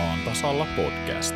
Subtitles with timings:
[0.00, 1.34] Maan tasalla podcast.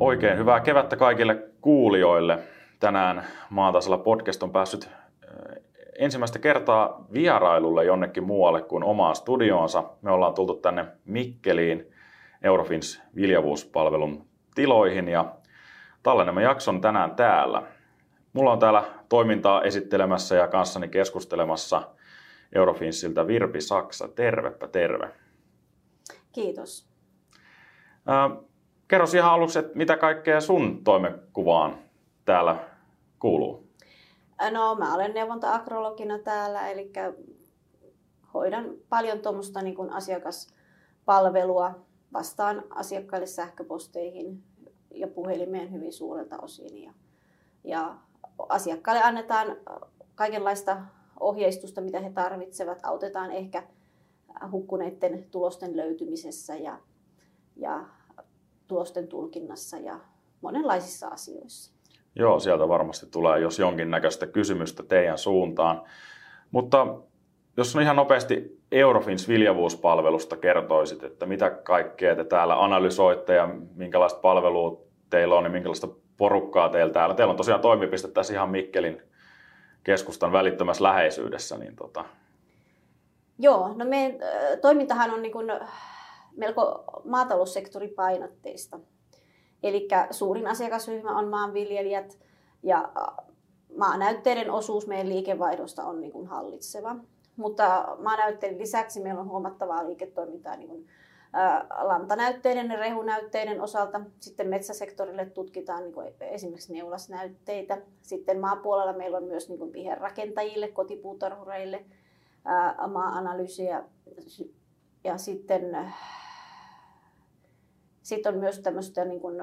[0.00, 2.38] Oikein hyvää kevättä kaikille kuulijoille.
[2.80, 4.88] Tänään Maan tasalla podcast on päässyt
[5.98, 9.84] ensimmäistä kertaa vierailulle jonnekin muualle kuin omaan studioonsa.
[10.02, 11.92] Me ollaan tultu tänne Mikkeliin
[12.42, 14.24] Eurofins viljavuuspalvelun
[14.54, 15.24] tiloihin ja
[16.02, 17.62] tallennamme jakson tänään täällä.
[18.32, 21.82] Mulla on täällä toimintaa esittelemässä ja kanssani keskustelemassa
[22.54, 24.08] Eurofinsiltä Virpi Saksa.
[24.08, 25.19] Tervepä terve.
[26.32, 26.88] Kiitos.
[28.08, 28.44] Äh,
[28.88, 31.78] kerro ihan aluksi, että mitä kaikkea sun toimenkuvaan
[32.24, 32.56] täällä
[33.18, 33.70] kuuluu?
[34.50, 36.92] No mä olen neuvonta-agrologina täällä, eli
[38.34, 41.74] hoidan paljon tuommoista niin asiakaspalvelua,
[42.12, 44.42] vastaan asiakkaille sähköposteihin
[44.94, 46.82] ja puhelimeen hyvin suurelta osin.
[46.82, 46.92] Ja,
[47.64, 47.96] ja
[48.48, 49.56] asiakkaille annetaan
[50.14, 50.76] kaikenlaista
[51.20, 52.78] ohjeistusta, mitä he tarvitsevat.
[52.82, 53.62] Autetaan ehkä
[54.50, 56.78] hukkuneiden tulosten löytymisessä ja,
[57.56, 57.84] ja
[58.66, 60.00] tulosten tulkinnassa ja
[60.40, 61.72] monenlaisissa asioissa.
[62.14, 65.82] Joo, sieltä varmasti tulee jos jonkinnäköistä kysymystä teidän suuntaan.
[66.50, 66.86] Mutta
[67.56, 74.20] jos on ihan nopeasti Eurofins viljavuuspalvelusta kertoisit, että mitä kaikkea te täällä analysoitte ja minkälaista
[74.20, 77.14] palvelua teillä on ja minkälaista porukkaa teillä täällä.
[77.14, 79.02] Teillä on tosiaan toimipiste tässä ihan Mikkelin
[79.84, 81.58] keskustan välittömässä läheisyydessä.
[81.58, 82.04] Niin tota...
[83.42, 84.18] Joo, no meidän
[84.60, 85.46] toimintahan on niin kuin
[86.36, 88.80] melko maataloussektoripainotteista.
[89.62, 92.18] Eli suurin asiakasryhmä on maanviljelijät
[92.62, 92.92] ja
[93.76, 96.96] maanäytteiden osuus meidän liikevaihdosta on niin kuin hallitseva.
[97.36, 100.86] Mutta maanäytteiden lisäksi meillä on huomattavaa liiketoimintaa niin kuin
[101.82, 104.00] lantanäytteiden ja rehunäytteiden osalta.
[104.20, 107.78] Sitten metsäsektorille tutkitaan niin kuin esimerkiksi neulasnäytteitä.
[108.02, 111.84] Sitten maapuolella meillä on myös niin kuin viherrakentajille, kotipuutarhureille
[112.88, 113.84] maa-analyysiä.
[115.04, 115.92] Ja sitten
[118.02, 119.36] sitten on myös tämmöistä niin kuin,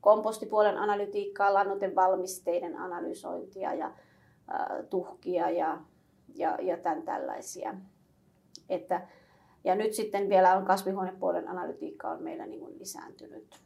[0.00, 3.92] kompostipuolen analytiikkaa, lannoitevalmisteiden analysointia ja
[4.90, 5.80] tuhkia ja,
[6.34, 7.74] ja, ja tämän tällaisia.
[8.68, 9.08] Että,
[9.64, 13.60] ja nyt sitten vielä on kasvihuonepuolen analytiikka on meillä niin kuin lisääntynyt.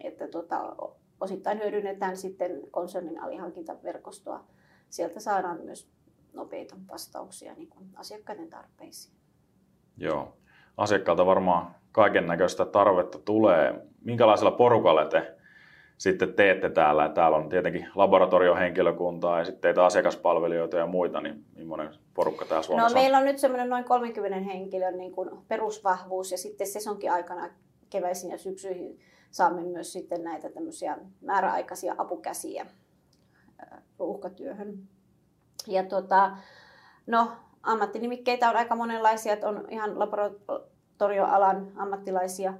[0.00, 0.76] Että tota,
[1.20, 4.44] osittain hyödynnetään sitten konsernin alihankintaverkostoa.
[4.90, 5.88] Sieltä saadaan myös
[6.36, 9.16] nopeita vastauksia niin kuin asiakkaiden tarpeisiin.
[9.96, 10.36] Joo.
[10.76, 13.86] Asiakkaalta varmaan kaiken näköistä tarvetta tulee.
[14.04, 15.36] Minkälaisella porukalla te
[15.98, 17.08] sitten teette täällä?
[17.08, 22.88] Täällä on tietenkin laboratoriohenkilökuntaa ja sitten teitä asiakaspalvelijoita ja muita, niin millainen porukka täällä Suomessa
[22.88, 27.50] no, meillä on nyt semmoinen noin 30 henkilön niin kuin perusvahvuus ja sitten sesonkin aikana
[27.90, 28.98] keväisin ja syksyihin
[29.30, 32.66] saamme myös sitten näitä tämmöisiä määräaikaisia apukäsiä
[33.98, 34.88] ruuhkatyöhön.
[35.66, 36.36] Ja tota,
[37.06, 37.32] no,
[37.62, 42.54] ammattinimikkeitä on aika monenlaisia, että on ihan laboratorioalan ammattilaisia,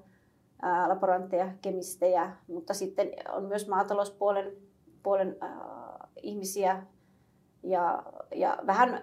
[0.63, 4.53] ää, laborantteja, kemistejä, mutta sitten on myös maatalouspuolen
[5.03, 6.83] puolen, ää, ihmisiä.
[7.63, 8.03] Ja,
[8.35, 9.03] ja vähän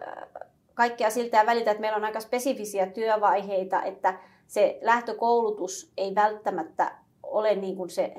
[0.73, 6.91] kaikkea siltä ja välitä, että meillä on aika spesifisiä työvaiheita, että se lähtökoulutus ei välttämättä
[7.23, 8.13] ole niin kuin se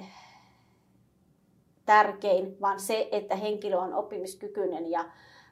[1.86, 5.04] tärkein, vaan se, että henkilö on oppimiskykyinen ja,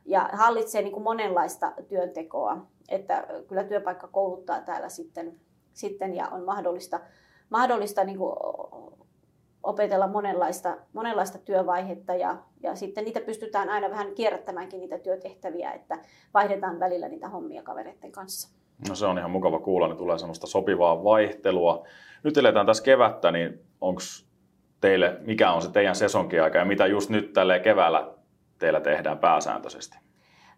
[0.04, 2.66] ja hallitsee niin kuin monenlaista työntekoa.
[2.88, 5.40] Että kyllä työpaikka kouluttaa täällä sitten,
[5.72, 7.00] sitten ja on mahdollista,
[7.50, 8.36] mahdollista niin kuin
[9.62, 15.98] opetella monenlaista, monenlaista työvaihetta ja, ja sitten niitä pystytään aina vähän kierrättämäänkin niitä työtehtäviä, että
[16.34, 18.48] vaihdetaan välillä niitä hommia kavereiden kanssa.
[18.88, 21.86] No se on ihan mukava kuulla, niin tulee semmoista sopivaa vaihtelua.
[22.22, 24.00] Nyt eletään tässä kevättä, niin onko
[24.80, 28.11] teille, mikä on se teidän sesonkiaika ja mitä just nyt tälle keväällä
[28.62, 29.98] teillä tehdään pääsääntöisesti?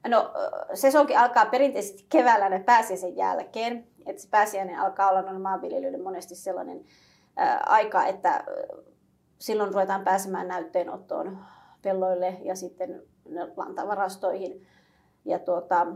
[0.08, 0.32] No
[0.74, 3.86] sesonkin alkaa perinteisesti keväällä ne pääsiäisen jälkeen.
[4.06, 6.84] Että se pääsiäinen alkaa olla noin maanviljelijöille monesti sellainen
[7.36, 8.44] ää, aika, että
[9.38, 11.38] silloin ruvetaan pääsemään näytteenottoon
[11.82, 13.02] pelloille ja sitten
[13.56, 14.66] lantavarastoihin.
[15.24, 15.86] Ja tuota,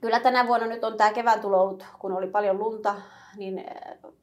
[0.00, 2.94] kyllä tänä vuonna nyt on tämä kevään tulo ollut, kun oli paljon lunta,
[3.36, 3.64] niin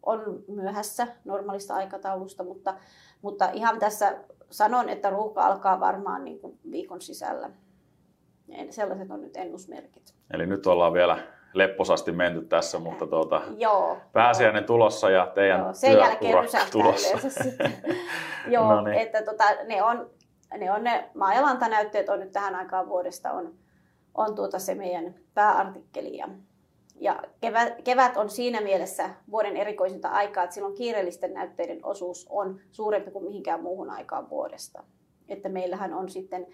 [0.03, 2.73] on myöhässä normaalista aikataulusta, mutta,
[3.21, 4.15] mutta ihan tässä
[4.53, 7.49] sanon, että ruuhka alkaa varmaan niin kuin viikon sisällä.
[8.69, 10.15] Sellaiset on nyt ennusmerkit.
[10.33, 11.17] Eli nyt ollaan vielä
[11.53, 16.35] lepposasti menty tässä, mutta tuota, Joo, pääsiäinen tulossa ja teidän joo, sen jälkeen
[16.71, 17.17] tulossa.
[18.47, 18.97] joo, no niin.
[18.97, 20.09] että tota, ne on
[20.57, 23.53] ne, on ne maa- ja lantanäytteet on nyt tähän aikaan vuodesta on,
[24.15, 26.17] on tuota se meidän pääartikkeli.
[26.17, 26.27] Ja,
[26.95, 32.59] ja kevät, kevät on siinä mielessä vuoden erikoisinta aikaa, että silloin kiireellisten näytteiden osuus on
[32.71, 34.83] suurempi kuin mihinkään muuhun aikaan vuodesta.
[35.29, 36.47] Että meillähän on sitten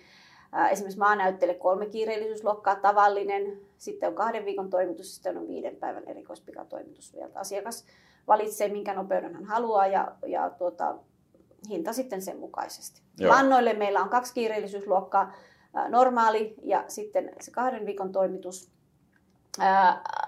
[0.71, 7.13] Esimerkiksi maanäytteelle kolme kiireellisyysluokkaa, tavallinen, sitten on kahden viikon toimitus, sitten on viiden päivän erikoispikatoimitus
[7.13, 7.30] vielä.
[7.36, 7.86] Asiakas
[8.27, 10.95] valitsee, minkä nopeuden hän haluaa ja, ja tuota,
[11.69, 13.01] hinta sitten sen mukaisesti.
[13.18, 13.31] Joo.
[13.31, 15.33] Lannoille meillä on kaksi kiireellisyysluokkaa,
[15.89, 18.71] normaali ja sitten se kahden viikon toimitus.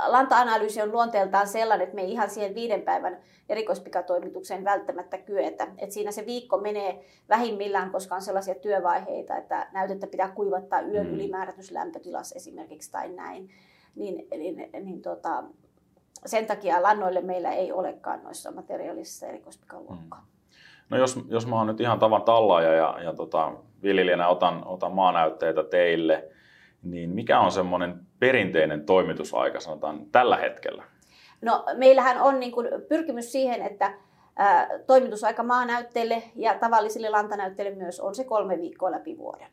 [0.07, 3.17] Lanta-analyysi on luonteeltaan sellainen, että me ei ihan siihen viiden päivän
[3.49, 5.67] erikoispikatoimitukseen välttämättä kyetä.
[5.77, 11.07] Et siinä se viikko menee vähimmillään, koska on sellaisia työvaiheita, että näytettä pitää kuivattaa yön
[11.07, 11.17] mm.
[12.35, 13.49] esimerkiksi tai näin.
[13.95, 15.43] Niin, niin, niin tota,
[16.25, 20.19] sen takia lannoille meillä ei olekaan noissa materiaalisissa erikoispikaluokkaa.
[20.19, 20.31] Mm.
[20.89, 24.91] No jos, jos mä oon nyt ihan tavan tallaaja ja, ja tota, viljelijänä otan, otan
[24.91, 26.27] maanäytteitä teille,
[26.83, 30.83] niin mikä on semmoinen perinteinen toimitusaika sanotaan tällä hetkellä?
[31.41, 33.93] No meillähän on niin kuin pyrkimys siihen, että
[34.35, 39.47] ää, toimitusaika maanäytteille ja tavallisille lantanäytteille myös on se kolme viikkoa läpi vuoden.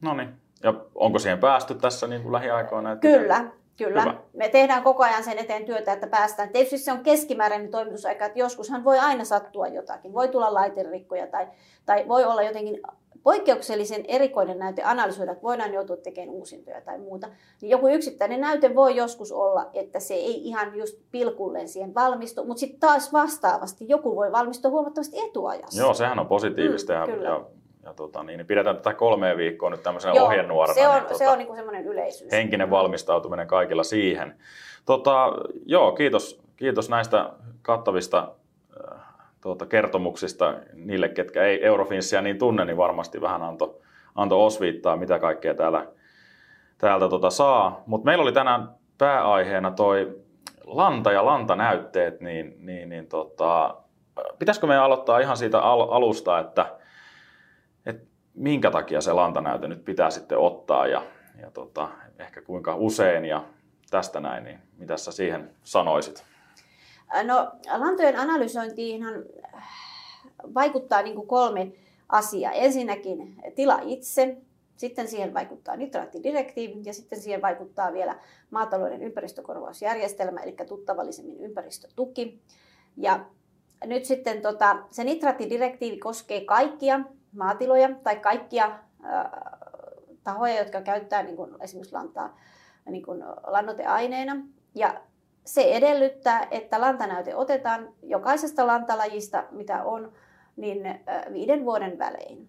[0.00, 0.28] No niin.
[0.62, 2.96] Ja onko siihen päästy tässä niin kuin lähiaikoina?
[2.96, 3.50] Kyllä,
[3.84, 4.00] Kyllä.
[4.00, 4.14] Hyvä.
[4.32, 6.48] Me tehdään koko ajan sen eteen työtä, että päästään.
[6.48, 10.12] Tietysti se on keskimääräinen toimitusaika, että joskushan voi aina sattua jotakin.
[10.12, 11.48] Voi tulla laiterikkoja tai,
[11.86, 12.80] tai voi olla jotenkin
[13.22, 17.28] poikkeuksellisen erikoinen näyte analysoida, että voidaan joutua tekemään uusintoja tai muuta.
[17.62, 22.44] Niin joku yksittäinen näyte voi joskus olla, että se ei ihan just pilkulleen siihen valmistu,
[22.44, 25.82] mutta sitten taas vastaavasti joku voi valmistua huomattavasti etuajassa.
[25.82, 27.40] Joo, sehän on positiivista mm, ja, ja
[27.84, 30.74] ja tota, niin, niin pidetään tätä kolmea viikkoa nyt tämmöisenä Joo, ohjenuorana.
[30.74, 32.32] Se on, niin, tota, se on niin semmoinen yleisyys.
[32.32, 34.34] Henkinen valmistautuminen kaikilla siihen.
[34.86, 35.32] Tota,
[35.66, 37.30] joo, kiitos, kiitos näistä
[37.62, 38.32] kattavista
[38.94, 39.00] äh,
[39.40, 43.80] tuota, kertomuksista niille, ketkä ei Eurofinsia niin tunne, niin varmasti vähän antoi
[44.14, 45.86] anto osviittaa, mitä kaikkea täällä,
[46.78, 47.82] täältä tota saa.
[47.86, 50.20] Mutta meillä oli tänään pääaiheena toi
[50.64, 53.76] lanta ja lantanäytteet, niin, niin, niin tota,
[54.38, 56.76] pitäisikö meidän aloittaa ihan siitä al- alusta, että
[57.86, 61.02] että minkä takia se lantanäyte nyt pitää sitten ottaa ja,
[61.40, 61.88] ja tota,
[62.18, 63.44] ehkä kuinka usein ja
[63.90, 66.29] tästä näin, niin mitä sä siihen sanoisit?
[67.24, 69.14] No lantojen analysointiinhan
[70.54, 71.72] vaikuttaa niin kuin kolme
[72.08, 72.52] asiaa.
[72.52, 74.36] Ensinnäkin tila itse,
[74.76, 78.18] sitten siihen vaikuttaa nitraattidirektiivi ja sitten siihen vaikuttaa vielä
[78.50, 82.42] maatalouden ympäristökorvausjärjestelmä, eli tuttavallisemmin ympäristötuki.
[82.96, 83.24] Ja
[83.84, 87.00] nyt sitten tota, se nitraattidirektiivi koskee kaikkia
[87.36, 88.78] maatiloja tai kaikkia
[90.24, 92.38] tahoja, jotka käyttää niin kuin esimerkiksi lantaa
[92.90, 93.24] niin kuin.
[94.74, 95.00] Ja
[95.44, 100.12] se edellyttää, että lantanäyte otetaan jokaisesta lantalajista, mitä on,
[100.56, 101.00] niin
[101.32, 102.48] viiden vuoden välein.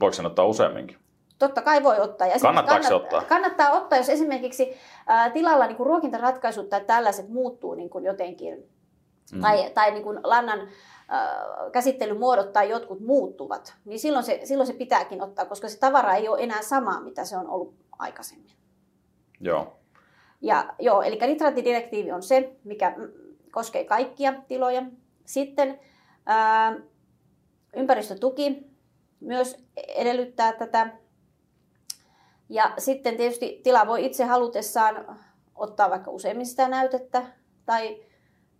[0.00, 0.98] Voiko sen ottaa useamminkin?
[1.38, 2.26] Totta kai voi ottaa.
[2.26, 3.22] Ja Kannattaako kannat, ottaa?
[3.22, 8.70] Kannattaa ottaa, jos esimerkiksi ää, tilalla niin kuin ruokintaratkaisut tai tällaiset muuttuu niin kuin jotenkin,
[9.32, 9.40] mm.
[9.40, 10.68] tai, tai niin kuin lannan
[11.72, 16.28] käsittelymuodot tai jotkut muuttuvat, niin silloin se, silloin se pitääkin ottaa, koska se tavara ei
[16.28, 18.52] ole enää sama, mitä se on ollut aikaisemmin.
[19.40, 19.78] Joo.
[20.40, 22.96] Ja, joo, eli nitraattidirektiivi on se, mikä
[23.50, 24.82] koskee kaikkia tiloja.
[25.24, 25.80] Sitten
[26.26, 26.76] ää,
[27.76, 28.70] ympäristötuki
[29.20, 30.90] myös edellyttää tätä.
[32.48, 35.18] Ja sitten tietysti tila voi itse halutessaan
[35.54, 37.26] ottaa vaikka useammin sitä näytettä
[37.66, 38.06] tai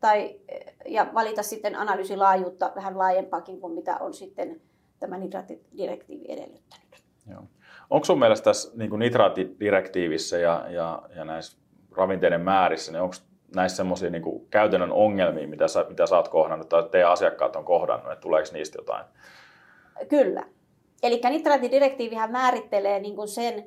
[0.01, 0.41] tai,
[0.89, 4.61] ja valita sitten analyysilaajuutta vähän laajempaakin kuin mitä on sitten
[5.01, 7.03] tämä nitraattidirektiivi edellyttänyt.
[7.31, 7.43] Joo.
[7.91, 11.59] Onko sun mielestä tässä niin nitraattidirektiivissä ja, ja, ja näissä
[11.97, 13.15] ravinteiden määrissä, niin onko
[13.55, 17.65] näissä semmoisia niin käytännön ongelmia, mitä sä, mitä sä oot kohdannut tai teidän asiakkaat on
[17.65, 19.05] kohdannut, että tuleeko niistä jotain?
[20.09, 20.43] Kyllä.
[21.03, 23.67] Eli nitraattidirektiivihän määrittelee niin kuin sen,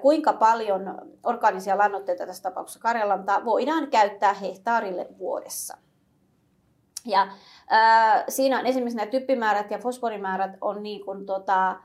[0.00, 5.76] kuinka paljon orgaanisia lannoitteita tässä tapauksessa karjalantaa voidaan käyttää hehtaarille vuodessa.
[7.06, 7.22] Ja
[7.72, 11.76] äh, siinä on esimerkiksi nämä typpimäärät ja fosforimäärät on niin kuin, tota, äh,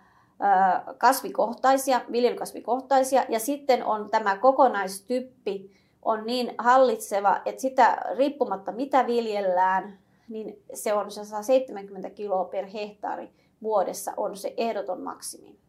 [0.97, 5.71] kasvikohtaisia, viljelykasvikohtaisia, ja sitten on tämä kokonaistyppi
[6.05, 12.65] on niin hallitseva, että sitä riippumatta mitä viljellään, niin se on se 170 kiloa per
[12.65, 13.29] hehtaari
[13.63, 15.59] vuodessa on se ehdoton maksimi.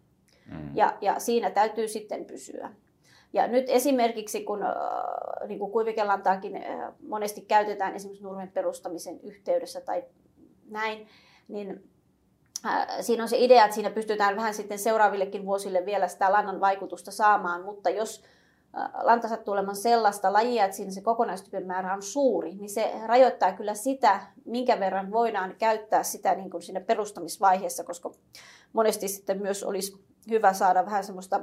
[0.51, 0.77] Mm.
[0.77, 2.71] Ja, ja siinä täytyy sitten pysyä.
[3.33, 4.73] Ja nyt esimerkiksi, kun äh,
[5.49, 10.05] niin kuin kuivikelantaakin äh, monesti käytetään esimerkiksi nurmen perustamisen yhteydessä tai
[10.71, 11.09] näin,
[11.49, 11.91] niin
[12.67, 16.61] äh, siinä on se idea, että siinä pystytään vähän sitten seuraavillekin vuosille vielä sitä lannan
[16.61, 18.25] vaikutusta saamaan, mutta jos
[19.03, 23.53] lanta sattuu olemaan sellaista lajia, että siinä se kokonaistypen määrä on suuri, niin se rajoittaa
[23.53, 28.11] kyllä sitä, minkä verran voidaan käyttää sitä niin kuin siinä perustamisvaiheessa, koska
[28.73, 31.41] monesti sitten myös olisi hyvä saada vähän semmoista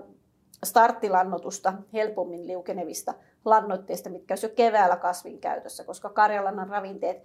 [0.63, 3.13] starttilannotusta helpommin liukenevista
[3.45, 7.23] lannoitteista, mitkä olisi jo keväällä kasvin käytössä, koska karjalannan ravinteet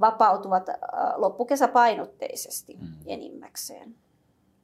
[0.00, 0.66] vapautuvat
[1.16, 2.88] loppukesäpainotteisesti mm.
[3.06, 3.94] enimmäkseen.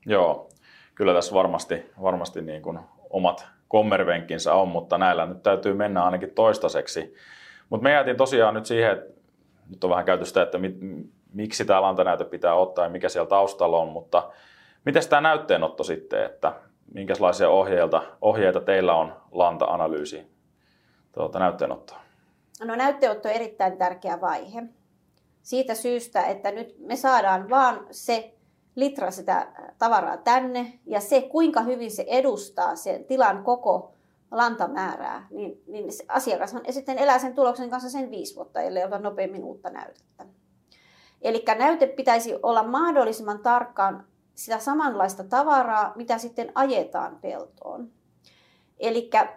[0.06, 0.48] Joo,
[0.94, 2.78] kyllä tässä varmasti, varmasti niin kuin
[3.10, 7.14] omat kommervenkkinsä on, mutta näillä nyt täytyy mennä ainakin toistaiseksi.
[7.70, 9.20] Mutta me jäätiin tosiaan nyt siihen, että
[9.70, 10.76] nyt on vähän käyty sitä, että mit,
[11.32, 14.30] miksi tämä lantanäyte pitää ottaa ja mikä siellä taustalla on, mutta
[14.84, 16.52] miten tämä näytteenotto sitten, että
[16.94, 20.26] minkälaisia ohjeita, ohjeita teillä on lanta-analyysi
[21.12, 22.00] tuota, näytteenottoa?
[22.64, 24.62] No näytteenotto on erittäin tärkeä vaihe.
[25.42, 28.35] Siitä syystä, että nyt me saadaan vaan se
[28.76, 29.46] litra sitä
[29.78, 33.92] tavaraa tänne ja se kuinka hyvin se edustaa sen tilan koko
[34.30, 38.84] lantamäärää, niin, niin se asiakas on sitten elää sen tuloksen kanssa sen viisi vuotta, ellei
[38.84, 40.26] ota nopeammin uutta näytettä.
[41.22, 47.90] Eli näyte pitäisi olla mahdollisimman tarkkaan sitä samanlaista tavaraa, mitä sitten ajetaan peltoon.
[48.78, 49.28] Eli äh,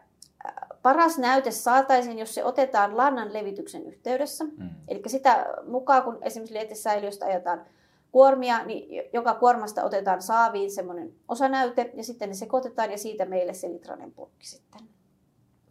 [0.82, 4.44] paras näyte saataisiin, jos se otetaan lannan levityksen yhteydessä.
[4.44, 4.70] Mm.
[4.88, 7.66] Eli sitä mukaan, kun esimerkiksi lietesäiliöstä ajetaan
[8.12, 13.54] kuormia, niin joka kuormasta otetaan saaviin semmoinen osanäyte ja sitten ne sekoitetaan ja siitä meille
[13.54, 14.82] se litrainen purkki sitten.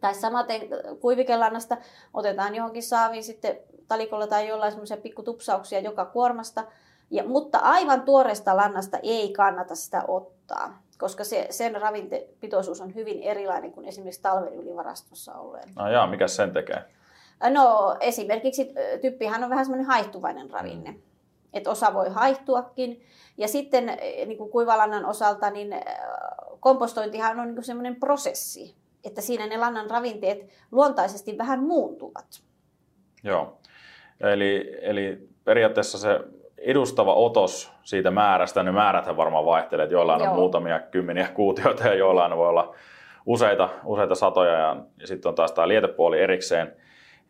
[0.00, 0.60] Tai samaten
[1.00, 1.76] kuivikelannasta
[2.14, 6.64] otetaan johonkin saaviin sitten talikolla tai jollain semmoisia pikkutupsauksia joka kuormasta.
[7.10, 13.22] Ja, mutta aivan tuoreesta lannasta ei kannata sitä ottaa, koska se, sen ravintepitoisuus on hyvin
[13.22, 15.68] erilainen kuin esimerkiksi talven ylivarastossa olleen.
[15.76, 16.84] No jaa, mikä sen tekee?
[17.50, 20.90] No esimerkiksi typpihän on vähän semmoinen haihtuvainen ravinne.
[20.90, 21.07] Mm
[21.52, 23.02] että osa voi haihtuakin.
[23.36, 25.84] Ja sitten eh, niin kuin kuivalannan osalta, niin eh,
[26.60, 28.74] kompostointihan on niin semmoinen prosessi,
[29.04, 32.42] että siinä ne lannan ravinteet luontaisesti vähän muuntuvat.
[33.24, 33.58] Joo,
[34.20, 36.20] eli, eli periaatteessa se
[36.58, 40.30] edustava otos siitä määrästä, ne määrät varmaan vaihtelee, että joillain Joo.
[40.30, 42.74] on muutamia kymmeniä kuutioita ja joillain voi olla
[43.26, 46.76] useita, useita satoja ja, ja sitten on taas tämä lietepuoli erikseen.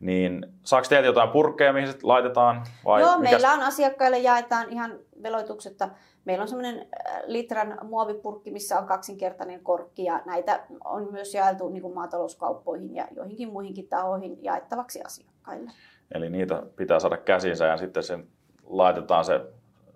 [0.00, 2.62] Niin saako teiltä jotain purkkeja, mihin sit laitetaan?
[2.84, 3.30] Vai Joo, mikäs?
[3.30, 5.88] meillä on asiakkaille jaetaan ihan veloituksetta.
[6.24, 11.68] Meillä on semmoinen äh, litran muovipurkki, missä on kaksinkertainen korkki ja näitä on myös jaeltu
[11.68, 15.70] niin kuin maatalouskauppoihin ja joihinkin muihinkin tahoihin jaettavaksi asiakkaille.
[16.14, 18.26] Eli niitä pitää saada käsinsä ja sitten sen
[18.66, 19.40] laitetaan se,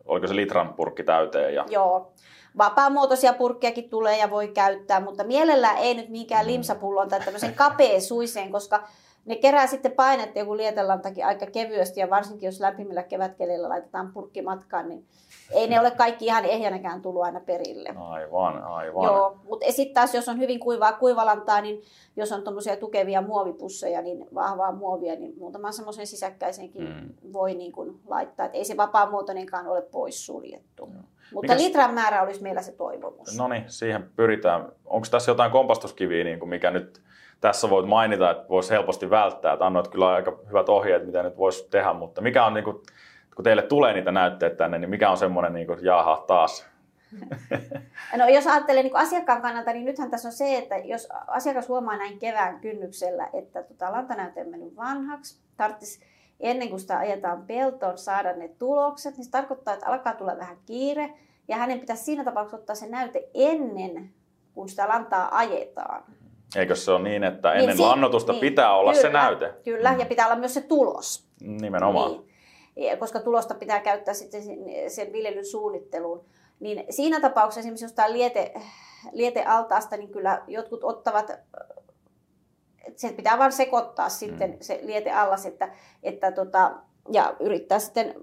[0.04, 1.54] oliko se litran purkki täyteen?
[1.54, 1.64] Ja...
[1.71, 2.12] Joo.
[2.59, 6.52] Vapaamuotoisia purkkejakin tulee ja voi käyttää, mutta mielellään ei nyt minkään mm.
[6.52, 8.88] limsapullon tai tämmöisen kapeen suiseen, koska
[9.25, 14.43] ne kerää sitten painetta joku lietelantakin aika kevyesti ja varsinkin jos lämpimillä kevätkeleillä laitetaan purkki
[14.43, 15.07] matkaan, niin
[15.50, 17.95] ei ne ole kaikki ihan ehjänäkään tullut aina perille.
[17.97, 19.05] Aivan, aivan.
[19.05, 21.83] Joo, mutta sitten taas jos on hyvin kuivaa kuivalantaa, niin
[22.17, 27.33] jos on tuommoisia tukevia muovipusseja, niin vahvaa muovia, niin muutaman semmoisen sisäkkäisenkin mm.
[27.33, 28.47] voi niin kuin laittaa.
[28.47, 30.88] Et ei se vapaamuotoinenkaan ole poissuljettu.
[30.93, 31.02] Joo.
[31.33, 31.67] Mutta Mikäs...
[31.67, 33.38] litran määrä olisi meillä se toivomus.
[33.38, 34.73] No niin, siihen pyritään.
[34.85, 37.02] Onko tässä jotain kompastuskiviä, niin kuin mikä nyt
[37.43, 39.53] tässä voit mainita, että voisi helposti välttää.
[39.53, 42.77] Että annoit kyllä aika hyvät ohjeet, mitä nyt voisi tehdä, mutta mikä on, niin kuin,
[43.37, 46.67] kun teille tulee niitä näytteitä tänne, niin mikä on semmoinen, niin kuin, jaha, taas?
[48.17, 51.97] No jos ajattelee niin asiakkaan kannalta, niin nythän tässä on se, että jos asiakas huomaa
[51.97, 56.05] näin kevään kynnyksellä, että tota, lantanäyte on mennyt vanhaksi, tarvitsisi
[56.41, 60.57] ennen kuin sitä ajetaan peltoon saada ne tulokset, niin se tarkoittaa, että alkaa tulla vähän
[60.67, 61.15] kiire,
[61.49, 64.11] ja hänen pitäisi siinä tapauksessa ottaa se näyte ennen
[64.55, 66.05] kuin sitä lantaa ajetaan.
[66.56, 69.54] Eikö se ole niin, että niin ennen niin, lannotusta niin, pitää olla kyllä, se näyte?
[69.64, 69.99] Kyllä, mm.
[69.99, 71.26] ja pitää olla myös se tulos.
[71.40, 72.11] Nimenomaan.
[72.11, 72.99] Niin.
[72.99, 74.42] Koska tulosta pitää käyttää sitten
[74.88, 76.25] sen viljelyn suunnitteluun.
[76.61, 78.54] Niin siinä tapauksessa esimerkiksi jostain liete,
[79.12, 81.30] lietealtaasta, niin kyllä jotkut ottavat,
[82.97, 84.56] se pitää vain sekoittaa sitten mm.
[84.61, 86.73] se lieteallas, että, että tota,
[87.12, 88.14] ja yrittää sitten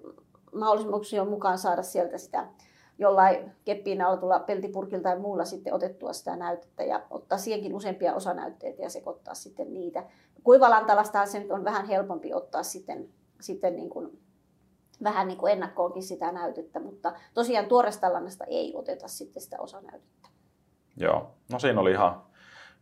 [0.56, 2.48] mahdollisuuksien mukaan saada sieltä sitä
[3.00, 8.82] jollain keppiin altulla peltipurkilla tai muulla sitten otettua sitä näytettä ja ottaa siihenkin useampia osanäytteitä
[8.82, 10.04] ja sekoittaa sitten niitä.
[10.44, 13.10] Kuivalantalasta se nyt on vähän helpompi ottaa sitten,
[13.42, 14.20] sitten niin kuin,
[15.04, 20.30] vähän niin kuin ennakkoonkin sitä näytettä, mutta tosiaan tuoresta lannasta ei oteta sitten sitä osanäytettä.
[20.98, 22.22] Joo, no siinä oli ihan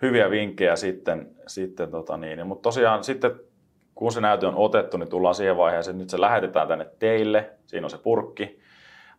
[0.01, 2.47] hyviä vinkkejä sitten, sitten tota niin.
[2.47, 3.31] mutta tosiaan sitten
[3.95, 7.51] kun se näyte on otettu, niin tullaan siihen vaiheeseen, että nyt se lähetetään tänne teille,
[7.65, 8.59] siinä on se purkki,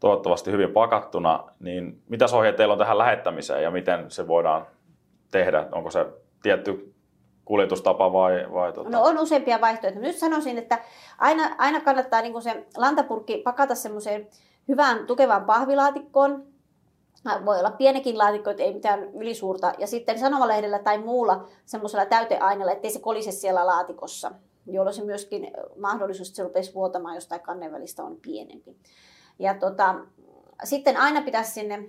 [0.01, 4.67] toivottavasti hyvin pakattuna, niin mitä ohjeet teillä on tähän lähettämiseen ja miten se voidaan
[5.31, 5.67] tehdä?
[5.73, 6.07] Onko se
[6.43, 6.95] tietty
[7.45, 8.47] kuljetustapa vai?
[8.53, 8.91] vai tuota?
[8.91, 10.07] No on useampia vaihtoehtoja.
[10.07, 10.79] Nyt sanoisin, että
[11.19, 14.29] aina, aina kannattaa niin se lantapurkki pakata semmoiseen
[14.69, 16.45] hyvään tukevaan pahvilaatikkoon.
[17.45, 19.73] Voi olla pienekin laatikko, ei mitään ylisuurta.
[19.79, 24.31] Ja sitten sanomalehdellä tai muulla semmoisella täyteaineella, ettei se kolise siellä laatikossa
[24.73, 28.77] jolloin se myöskin mahdollisuus, että se rupesi vuotamaan jostain kannen välistä on pienempi.
[29.39, 29.95] Ja tota,
[30.65, 31.89] sitten aina pitäisi sinne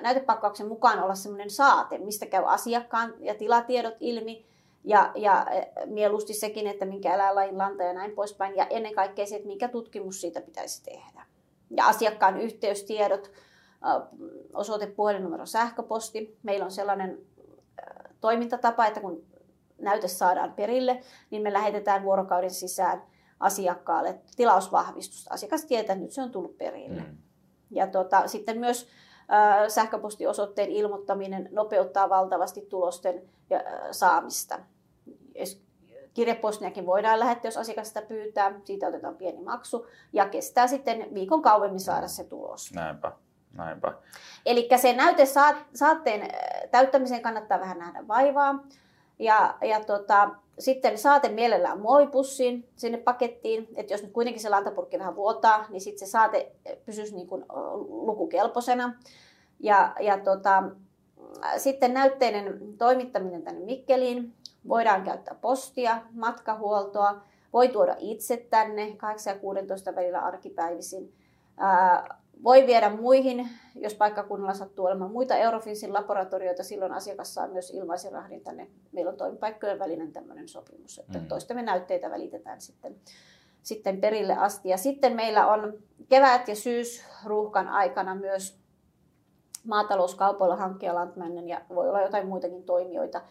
[0.00, 4.46] näytepakkauksen mukaan olla semmoinen saate, mistä käy asiakkaan ja tilatiedot ilmi.
[4.84, 5.46] Ja, ja
[5.86, 8.56] mieluusti sekin, että minkä eläinlajin lanta ja näin poispäin.
[8.56, 11.26] Ja ennen kaikkea se, että minkä tutkimus siitä pitäisi tehdä.
[11.70, 13.30] Ja asiakkaan yhteystiedot,
[14.54, 16.38] osoite, puhelinnumero, sähköposti.
[16.42, 17.18] Meillä on sellainen
[18.20, 19.24] toimintatapa, että kun
[19.78, 21.00] näyte saadaan perille,
[21.30, 23.02] niin me lähetetään vuorokauden sisään
[23.40, 25.34] asiakkaalle tilausvahvistusta.
[25.34, 27.00] Asiakas tietää, että nyt se on tullut perille.
[27.00, 27.16] Mm.
[27.70, 28.88] Ja tota, sitten myös
[29.32, 34.58] äh, sähköpostiosoitteen ilmoittaminen nopeuttaa valtavasti tulosten äh, saamista.
[36.14, 38.60] Kirjepostinakin voidaan lähettää, jos asiakas sitä pyytää.
[38.64, 42.72] Siitä otetaan pieni maksu ja kestää sitten viikon kauemmin saada se tulos.
[42.74, 43.12] Näinpä.
[43.52, 43.94] Näinpä.
[44.46, 44.96] Eli se
[45.74, 46.28] saatteen
[46.70, 48.64] täyttämiseen kannattaa vähän nähdä vaivaa.
[49.20, 54.98] Ja, ja tota, sitten saate mielellään muovipussiin sinne pakettiin, että jos nyt kuitenkin se lantapurkki
[54.98, 56.52] vähän vuotaa, niin sitten se saate
[56.86, 57.44] pysyisi niin kuin
[57.88, 58.94] lukukelpoisena.
[59.58, 60.62] Ja, ja tota,
[61.56, 64.34] sitten näytteinen toimittaminen tänne Mikkeliin.
[64.68, 67.20] Voidaan käyttää postia, matkahuoltoa,
[67.52, 71.12] voi tuoda itse tänne 8 ja 16 välillä arkipäivisin.
[72.44, 78.12] Voi viedä muihin, jos paikkakunnalla sattuu olemaan muita Eurofinsin laboratorioita, silloin asiakas saa myös ilmaisen
[78.12, 78.66] rahdin tänne.
[78.92, 81.26] Meillä on toimipaikkojen välinen tämmöinen sopimus, että mm.
[81.26, 82.96] toistemme näytteitä välitetään sitten,
[83.62, 84.68] sitten perille asti.
[84.68, 85.78] Ja sitten meillä on
[86.08, 88.60] kevät- ja syysruuhkan aikana myös
[89.66, 93.22] maatalouskaupoilla hankkia Landmännen ja voi olla jotain muitakin toimijoita,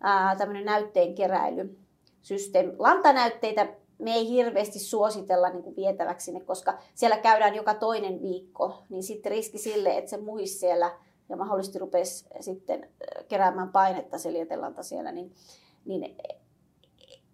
[0.00, 2.72] ää, tämmöinen näytteen keräilysysteemi.
[2.78, 3.66] Lantanäytteitä
[3.98, 9.02] me ei hirveästi suositella niin kuin vietäväksi sinne, koska siellä käydään joka toinen viikko, niin
[9.02, 10.90] sitten riski sille, että se muhisi siellä
[11.28, 12.90] ja mahdollisesti rupesi sitten
[13.28, 15.34] keräämään painetta se lietelanta siellä, niin,
[15.84, 16.16] niin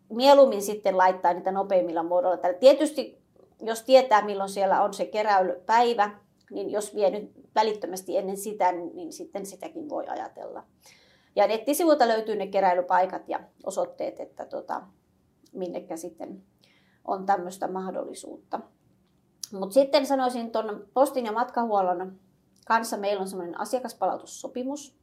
[0.08, 2.38] mieluummin sitten laittaa niitä nopeimmilla muodolla.
[2.60, 3.24] Tietysti
[3.60, 6.10] jos tietää, milloin siellä on se keräilypäivä,
[6.50, 10.64] niin jos vie nyt välittömästi ennen sitä, niin, niin sitten sitäkin voi ajatella.
[11.36, 14.82] Ja nettisivuilta löytyy ne keräilypaikat ja osoitteet, että tota,
[15.52, 16.42] minnekä sitten
[17.04, 18.60] on tämmöistä mahdollisuutta.
[19.52, 22.18] Mutta sitten sanoisin tuon postin ja matkahuollon
[22.66, 24.96] kanssa meillä on semmoinen asiakaspalautussopimus,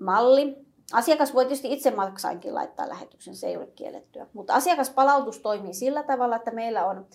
[0.00, 0.64] malli.
[0.92, 4.26] Asiakas voi tietysti itse maksainkin laittaa lähetyksen, se ei ole kiellettyä.
[4.32, 7.06] Mutta asiakaspalautus toimii sillä tavalla, että meillä on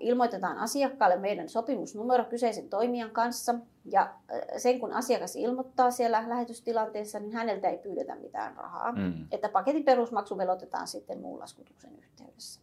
[0.00, 3.54] ilmoitetaan asiakkaalle meidän sopimusnumero kyseisen toimijan kanssa.
[3.84, 4.14] Ja
[4.56, 8.92] sen kun asiakas ilmoittaa siellä lähetystilanteessa, niin häneltä ei pyydetä mitään rahaa.
[8.92, 9.26] Mm.
[9.30, 12.60] Että paketin perusmaksu velotetaan sitten muun laskutuksen yhteydessä.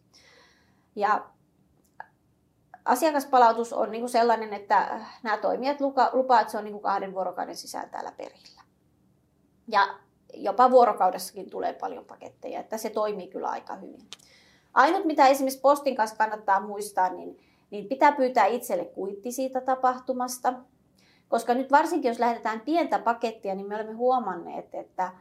[0.96, 1.26] Ja
[2.84, 5.80] asiakaspalautus on niin kuin sellainen, että nämä toimijat
[6.12, 8.62] lupaa, että se on niin kuin kahden vuorokauden sisään täällä perillä.
[9.68, 9.98] Ja
[10.34, 14.08] jopa vuorokaudessakin tulee paljon paketteja, että se toimii kyllä aika hyvin.
[14.74, 17.38] Ainut, mitä esimerkiksi postin kanssa kannattaa muistaa, niin,
[17.70, 20.54] niin pitää pyytää itselle kuitti siitä tapahtumasta.
[21.28, 25.12] Koska nyt varsinkin, jos lähdetään pientä pakettia, niin me olemme huomanneet, että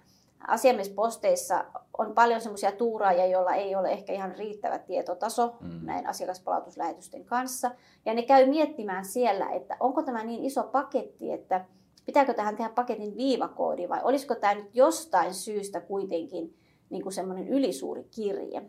[0.48, 1.66] asiamiesposteissa
[1.98, 5.86] on paljon semmoisia tuuraajia, joilla ei ole ehkä ihan riittävä tietotaso mm.
[5.86, 7.72] näin asiakaspalautuslähetysten kanssa.
[8.06, 11.66] Ja ne käy miettimään siellä, että onko tämä niin iso paketti, että
[12.06, 16.58] pitääkö tähän tehdä paketin viivakoodi vai olisiko tämä nyt jostain syystä kuitenkin
[16.90, 18.62] niin kuin semmoinen ylisuuri kirje.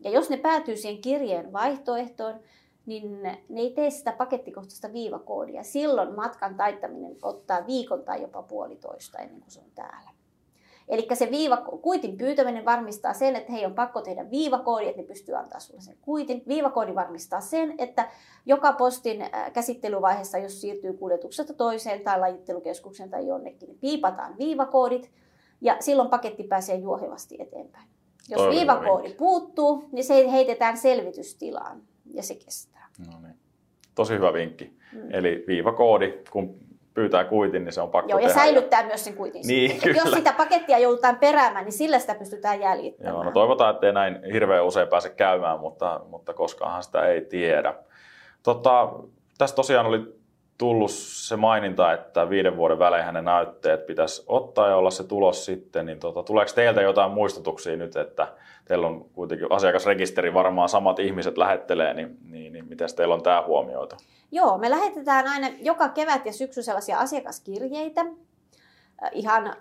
[0.00, 2.40] Ja jos ne päätyy siihen kirjeen vaihtoehtoon,
[2.86, 5.62] niin ne ei tee sitä pakettikohtaista viivakoodia.
[5.62, 10.10] Silloin matkan taittaminen ottaa viikon tai jopa puolitoista ennen kuin se on täällä.
[10.90, 15.06] Eli se viiva, kuitin pyytäminen varmistaa sen, että hei on pakko tehdä viivakoodi, että ne
[15.06, 16.42] pystyy antaa sulle sen kuitin.
[16.48, 18.08] Viivakoodi varmistaa sen, että
[18.46, 25.10] joka postin äh, käsittelyvaiheessa, jos siirtyy kuljetuksesta toiseen tai lajittelukeskukseen tai jonnekin, niin piipataan viivakoodit
[25.60, 27.88] ja silloin paketti pääsee juohevasti eteenpäin.
[28.28, 29.18] Jos viivakoodi vinkki.
[29.18, 31.82] puuttuu, niin se heitetään selvitystilaan
[32.14, 32.88] ja se kestää.
[32.98, 33.34] No niin.
[33.94, 34.76] Tosi hyvä vinkki.
[34.92, 35.08] Mm.
[35.10, 36.54] Eli viivakoodi, kun
[36.94, 38.40] pyytää kuitin, niin se on pakko Joo, ja tehdä.
[38.40, 39.42] säilyttää myös sen kuitin.
[39.46, 40.02] Niin, kyllä.
[40.04, 43.14] Jos sitä pakettia joudutaan peräämään, niin sillä sitä pystytään jäljittämään.
[43.14, 47.74] Joo, no toivotaan, ettei näin hirveän usein pääse käymään, mutta, mutta koskaanhan sitä ei tiedä.
[48.42, 48.92] Tota,
[49.38, 50.19] tässä tosiaan oli
[50.60, 55.44] tullut se maininta, että viiden vuoden välein ne näytteet pitäisi ottaa ja olla se tulos
[55.44, 58.32] sitten, niin tota, tuleeko teiltä jotain muistutuksia nyt, että
[58.64, 63.42] teillä on kuitenkin asiakasrekisteri, varmaan samat ihmiset lähettelee, niin, niin, niin miten teillä on tämä
[63.46, 63.96] huomioitu?
[64.32, 69.54] Joo, me lähetetään aina joka kevät ja syksy sellaisia asiakaskirjeitä, äh, ihan äh,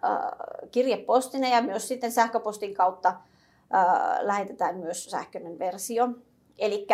[0.72, 3.16] kirjepostina ja myös sitten sähköpostin kautta äh,
[4.22, 6.10] lähetetään myös sähköinen versio.
[6.58, 6.88] Eli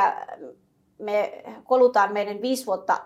[0.98, 2.98] me kolutaan meidän viisi vuotta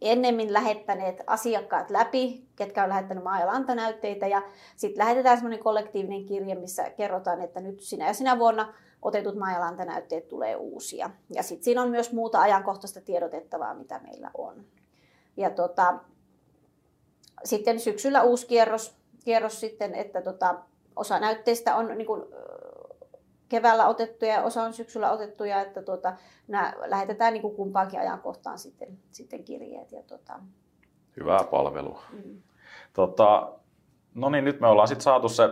[0.00, 4.42] ennemmin lähettäneet asiakkaat läpi, ketkä on lähettänyt maa- ja lantanäytteitä ja
[4.76, 9.52] sitten lähetetään semmoinen kollektiivinen kirje, missä kerrotaan, että nyt sinä ja sinä vuonna otetut maa-
[9.52, 11.10] ja lantanäytteet tulee uusia.
[11.34, 14.64] Ja sitten siinä on myös muuta ajankohtaista tiedotettavaa, mitä meillä on.
[15.36, 15.94] Ja tota,
[17.44, 20.54] sitten syksyllä uusi kierros, kierros sitten, että tota,
[20.96, 22.22] osa näytteistä on niin kuin,
[23.50, 26.12] keväällä otettuja ja osa on syksyllä otettuja, että tuota,
[26.48, 29.92] nämä lähetetään niin kuin kumpaankin ajankohtaan sitten, sitten kirjeet.
[29.92, 30.32] Ja tuota.
[31.16, 32.02] Hyvää palvelua.
[32.12, 32.42] Mm.
[32.92, 33.52] Tota,
[34.14, 35.48] No niin, nyt me ollaan sitten saatu se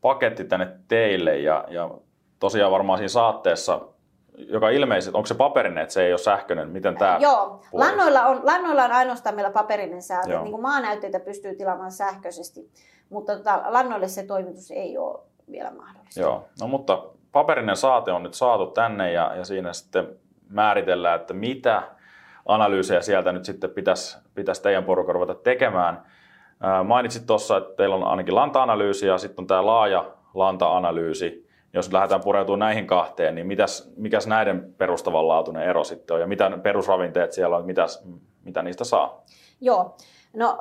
[0.00, 1.90] paketti tänne teille ja, ja
[2.38, 3.80] tosiaan varmaan siinä saatteessa
[4.38, 6.68] joka ilmeisesti, onko se paperinen, että se ei ole sähköinen?
[6.68, 10.40] Miten tämä Joo, lannoilla on, lannoilla on ainoastaan meillä paperinen säätö.
[10.40, 12.70] Niin kuin maanäytteitä pystyy tilaamaan sähköisesti,
[13.10, 15.20] mutta tota, lannoille se toimitus ei ole
[15.50, 16.20] vielä mahdollista.
[16.20, 17.04] Joo, no mutta
[17.36, 20.08] paperinen saate on nyt saatu tänne ja, ja siinä sitten
[20.48, 21.82] määritellään, että mitä
[22.46, 26.02] analyysejä sieltä nyt sitten pitäisi, pitäisi teidän porukka ruveta tekemään.
[26.60, 31.48] Ää, mainitsit tuossa, että teillä on ainakin lanta-analyysi ja sitten on tämä laaja lanta-analyysi.
[31.72, 36.50] Jos lähdetään pureutumaan näihin kahteen, niin mitäs, mikäs näiden perustavanlaatuinen ero sitten on ja mitä
[36.62, 38.04] perusravinteet siellä on, mitäs,
[38.44, 39.22] mitä niistä saa?
[39.60, 39.96] Joo,
[40.36, 40.58] No,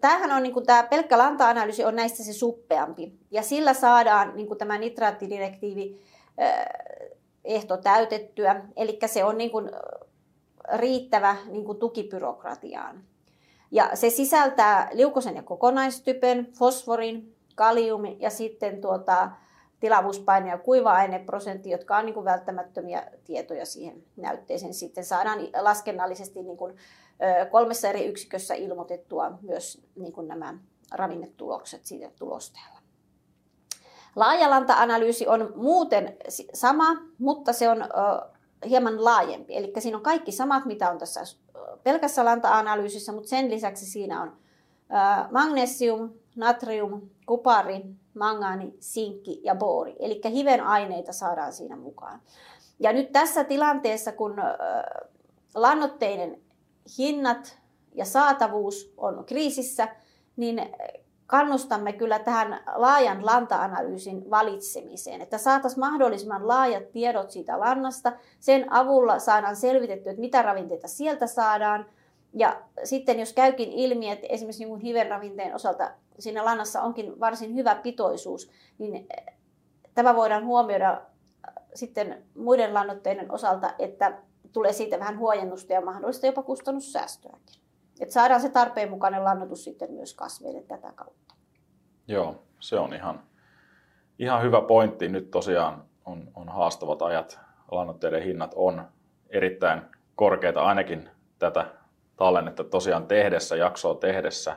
[0.00, 3.12] tämähän on niin tämä pelkkä lanta-analyysi on näistä se suppeampi.
[3.30, 6.00] Ja sillä saadaan niin tämä nitraattidirektiivi
[7.44, 8.62] ehto täytettyä.
[8.76, 9.70] Eli se on niin kuin
[10.74, 13.04] riittävä niin kuin tukibyrokratiaan.
[13.70, 19.30] Ja se sisältää liukosen ja kokonaistypen, fosforin, kaliumin ja sitten tuota,
[19.80, 24.74] tilavuuspaine ja kuiva-aineprosentti, jotka on niin kuin välttämättömiä tietoja siihen näytteeseen.
[24.74, 26.76] Sitten saadaan laskennallisesti niin kuin
[27.50, 30.54] kolmessa eri yksikössä ilmoitettua myös niin kuin nämä
[30.92, 32.78] ravinnetulokset siitä tulosteella.
[34.16, 36.16] Laajalanta-analyysi on muuten
[36.54, 36.86] sama,
[37.18, 37.84] mutta se on
[38.68, 39.56] hieman laajempi.
[39.56, 41.20] Eli siinä on kaikki samat, mitä on tässä
[41.82, 44.36] pelkässä lanta-analyysissä, mutta sen lisäksi siinä on
[45.30, 47.82] magnesium, natrium, kupari,
[48.14, 49.96] mangaani, sinkki ja boori.
[49.98, 52.20] Eli hiven aineita saadaan siinä mukaan.
[52.80, 54.36] Ja nyt tässä tilanteessa, kun
[55.54, 56.40] lannoitteiden
[56.98, 57.58] hinnat
[57.94, 59.88] ja saatavuus on kriisissä,
[60.36, 60.72] niin
[61.26, 68.12] kannustamme kyllä tähän laajan lanta-analyysin valitsemiseen, että saataisiin mahdollisimman laajat tiedot siitä lannasta.
[68.40, 71.86] Sen avulla saadaan selvitettyä, että mitä ravinteita sieltä saadaan.
[72.32, 77.74] Ja sitten jos käykin ilmi, että esimerkiksi niin hivenravinteen osalta siinä lannassa onkin varsin hyvä
[77.74, 79.08] pitoisuus, niin
[79.94, 81.02] tämä voidaan huomioida
[81.74, 84.18] sitten muiden lannoitteiden osalta, että
[84.56, 87.62] tulee siitä vähän huojennusta ja mahdollista jopa kustannussäästöäkin.
[88.00, 91.34] Että saadaan se tarpeen mukainen lannoitus sitten myös kasveille tätä kautta.
[92.08, 93.22] Joo, se on ihan,
[94.18, 95.08] ihan hyvä pointti.
[95.08, 97.40] Nyt tosiaan on, on haastavat ajat.
[97.70, 98.88] Lannoitteiden hinnat on
[99.30, 99.82] erittäin
[100.14, 101.66] korkeita ainakin tätä
[102.16, 104.56] tallennetta tosiaan tehdessä, jaksoa tehdessä.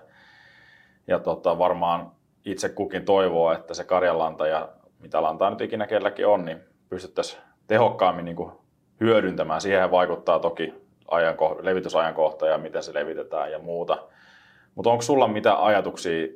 [1.08, 2.12] Ja tota, varmaan
[2.46, 6.60] itse kukin toivoo, että se karjanlanta ja mitä lantaa nyt ikinä kelläkin on, niin
[6.90, 8.52] pystyttäisiin tehokkaammin niin kuin
[9.00, 9.62] hyödyntämään.
[9.62, 10.74] Siihen vaikuttaa toki
[11.12, 13.98] ajanko- levitysajankohta ja miten se levitetään ja muuta.
[14.76, 16.28] Mutta onko sulla mitä ajatuksia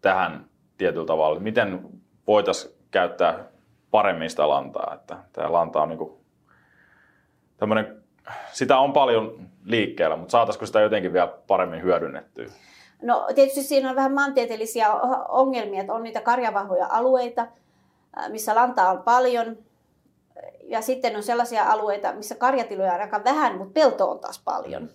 [0.00, 0.46] tähän
[0.78, 1.40] tietyllä tavalla?
[1.40, 1.80] Miten
[2.26, 3.44] voitaisiin käyttää
[3.90, 4.94] paremmin sitä lantaa?
[4.94, 6.20] Että tämä lanta on niinku
[7.56, 8.02] tämmöinen,
[8.52, 12.46] sitä on paljon liikkeellä, mutta saataisiko sitä jotenkin vielä paremmin hyödynnettyä?
[13.02, 14.92] No tietysti siinä on vähän maantieteellisiä
[15.28, 17.46] ongelmia, että on niitä karjavahvoja alueita,
[18.28, 19.56] missä lantaa on paljon,
[20.64, 24.90] ja sitten on sellaisia alueita, missä karjatiloja on aika vähän, mutta pelto on taas paljon.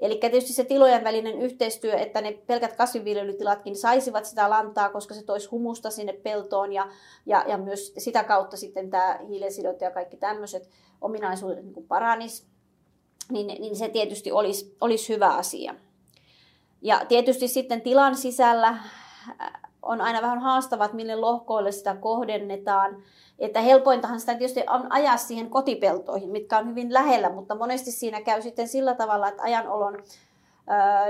[0.00, 5.24] Eli tietysti se tilojen välinen yhteistyö, että ne pelkät kasvinviljelytilatkin saisivat sitä lantaa, koska se
[5.24, 6.88] toisi humusta sinne peltoon ja,
[7.26, 10.70] ja, ja myös sitä kautta sitten tämä hiilensidot ja kaikki tämmöiset
[11.00, 12.46] ominaisuudet niin paranis,
[13.30, 15.74] niin, niin se tietysti olisi, olisi hyvä asia.
[16.82, 18.78] Ja tietysti sitten tilan sisällä
[19.84, 23.02] on aina vähän haastavat, mille lohkoille sitä kohdennetaan.
[23.38, 28.20] Että helpointahan sitä tietysti on ajaa siihen kotipeltoihin, mitkä on hyvin lähellä, mutta monesti siinä
[28.20, 30.02] käy sitten sillä tavalla, että ajanolon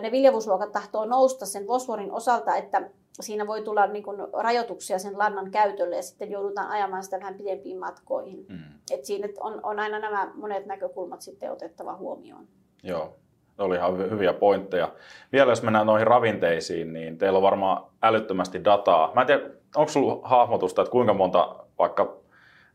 [0.03, 5.19] ne viljavuusluokat tahtoo nousta sen fosforin osalta, että siinä voi tulla niin kuin rajoituksia sen
[5.19, 8.47] lannan käytölle ja sitten joudutaan ajamaan sitä vähän pidempiin matkoihin.
[8.49, 8.59] Mm.
[8.91, 12.49] Et siinä on, on aina nämä monet näkökulmat sitten otettava huomioon.
[12.83, 13.17] Joo,
[13.59, 14.89] oli ihan hyviä pointteja.
[15.33, 19.13] Vielä jos mennään noihin ravinteisiin, niin teillä on varmaan älyttömästi dataa.
[19.15, 19.43] Mä en tiedä,
[19.77, 22.17] onko sinulla hahmotusta, että kuinka monta vaikka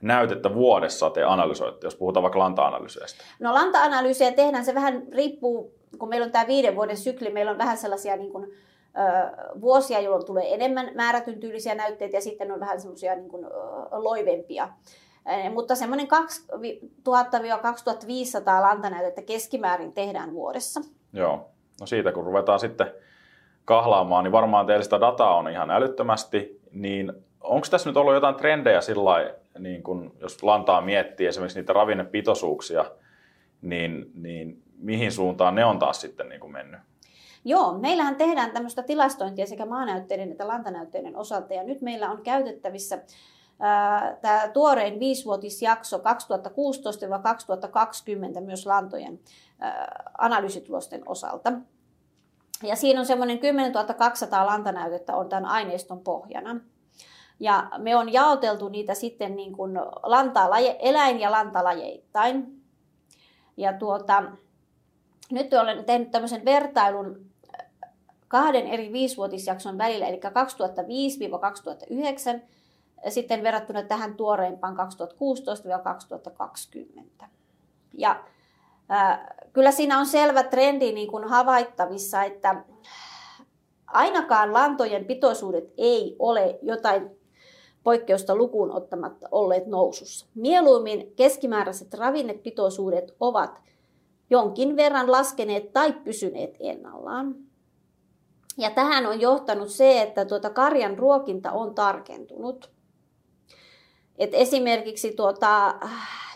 [0.02, 3.24] näytettä vuodessa te analysoitte, jos puhutaan vaikka lanta-analyyseistä?
[3.40, 7.58] No lanta-analyysejä tehdään, se vähän riippuu, kun meillä on tämä viiden vuoden sykli, meillä on
[7.58, 8.52] vähän sellaisia niin kuin, ö,
[9.62, 13.32] vuosia, jolloin tulee enemmän määrätyn tyylisiä näytteitä ja sitten on vähän semmoisia niin
[13.92, 14.70] loivempia.
[15.54, 16.62] Mutta semmoinen 2000-2500
[18.62, 20.82] lantanäytettä keskimäärin tehdään vuodessa.
[21.14, 21.50] Joo,
[21.82, 22.92] no siitä kun ruvetaan sitten
[23.66, 28.36] kahlaamaan, niin varmaan teillä sitä dataa on ihan älyttömästi, niin onko tässä nyt ollut jotain
[28.36, 32.86] trendejä sillä niin kun, jos lantaa miettii esimerkiksi niitä ravinnepitoisuuksia,
[33.62, 36.80] niin, niin mihin suuntaan ne on taas sitten niin kuin mennyt?
[37.46, 43.00] Joo, meillähän tehdään tämmöistä tilastointia sekä maanäytteiden että lantanäytteiden osalta ja nyt meillä on käytettävissä
[44.22, 46.02] tämä tuorein viisivuotisjakso 2016-2020
[48.42, 49.20] myös lantojen
[50.18, 51.54] analyysitulosten osalta.
[52.64, 56.60] Ja siinä on semmoinen 10 200 lantanäytettä on tämän aineiston pohjana.
[57.40, 59.72] Ja me on jaoteltu niitä sitten niin kuin
[60.04, 62.64] lantalaje, eläin- ja lantalajeittain.
[63.58, 64.24] Ja tuota,
[65.32, 67.26] nyt olen tehnyt tämmöisen vertailun
[68.28, 70.20] kahden eri viisivuotisjakson välillä, eli
[72.36, 72.42] 2005-2009,
[73.10, 74.78] sitten verrattuna tähän tuoreimpaan
[77.22, 77.26] 2016-2020.
[77.94, 78.24] Ja
[78.90, 82.64] ää, kyllä siinä on selvä trendi niin kuin havaittavissa, että
[83.88, 87.20] ainakaan lantojen pitoisuudet ei ole jotain
[87.84, 90.26] poikkeusta lukuun ottamatta olleet nousussa.
[90.36, 93.62] Mieluummin keskimääräiset ravinnepitoisuudet ovat
[94.30, 97.36] jonkin verran laskeneet tai pysyneet ennallaan.
[98.58, 102.72] Ja tähän on johtanut se, että tuota karjan ruokinta on tarkentunut.
[104.20, 105.76] Et esimerkiksi tuota,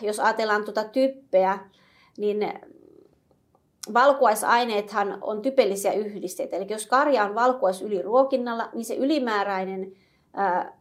[0.00, 1.58] jos ajatellaan tuota typpeä,
[2.18, 2.52] niin
[3.94, 6.56] valkuaisaineethan on typellisiä yhdisteitä.
[6.56, 9.92] Eli jos karja on valkuais yliruokinnalla, niin se ylimääräinen
[10.34, 10.78] ää,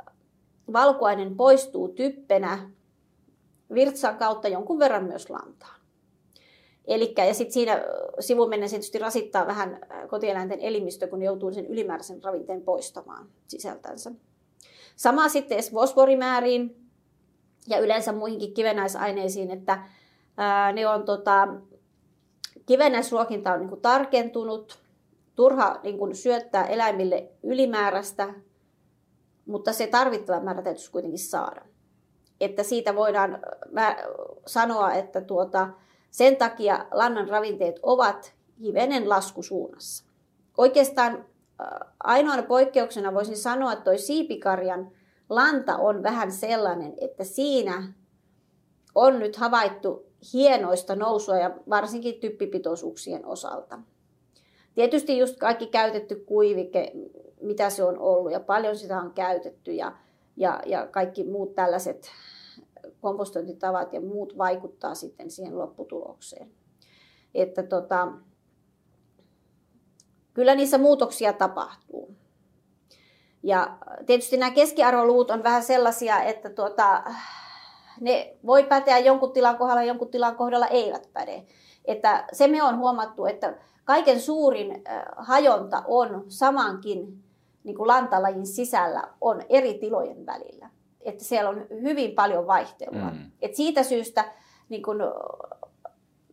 [0.74, 2.70] valkuainen poistuu typpenä
[3.74, 5.80] virtsan kautta jonkun verran myös lantaan.
[6.86, 7.84] Elikkä, ja sitten siinä
[8.20, 14.12] sivumennen se tietysti rasittaa vähän kotieläinten elimistö, kun joutuu sen ylimääräisen ravinteen poistamaan sisältänsä.
[14.96, 16.83] Sama sitten fosforimääriin
[17.68, 19.84] ja yleensä muihinkin kivennäisaineisiin, että
[20.38, 21.48] ää, ne on tota,
[22.66, 24.80] kivennäisruokinta on niin kuin tarkentunut,
[25.36, 28.34] turha niin kuin syöttää eläimille ylimääräistä,
[29.46, 31.62] mutta se tarvittava määrä täytyisi kuitenkin saada.
[32.42, 33.40] Että siitä voidaan
[34.48, 35.70] sanoa, että tuota,
[36.12, 40.06] sen takia lannan ravinteet ovat hivenen laskusuunnassa.
[40.58, 41.26] Oikeastaan
[42.04, 44.92] ainoana poikkeuksena voisin sanoa, että tuo siipikarjan
[45.30, 47.94] lanta on vähän sellainen, että siinä
[48.96, 53.80] on nyt havaittu hienoista nousua ja varsinkin typpipitoisuuksien osalta.
[54.76, 56.92] Tietysti just kaikki käytetty kuivike,
[57.42, 59.98] mitä se on ollut ja paljon sitä on käytetty ja,
[60.38, 62.12] ja, ja kaikki muut tällaiset
[63.02, 66.52] kompostointitavat ja muut vaikuttaa sitten siihen lopputulokseen.
[67.36, 68.12] Että tota,
[70.34, 72.16] kyllä niissä muutoksia tapahtuu.
[73.44, 77.04] Ja tietysti nämä keskiarvoluvut on vähän sellaisia, että tuota,
[78.02, 81.46] ne voi päteä jonkun tilan kohdalla, jonkun tilan kohdalla eivät päde.
[81.86, 84.84] Että se me on huomattu, että kaiken suurin
[85.18, 87.24] hajonta on samankin
[87.64, 90.70] niin kuin lantalajin sisällä on eri tilojen välillä.
[91.02, 93.12] Että siellä on hyvin paljon vaihtelua.
[93.12, 93.32] Mm.
[93.42, 94.32] Et siitä syystä
[94.70, 94.98] niin kuin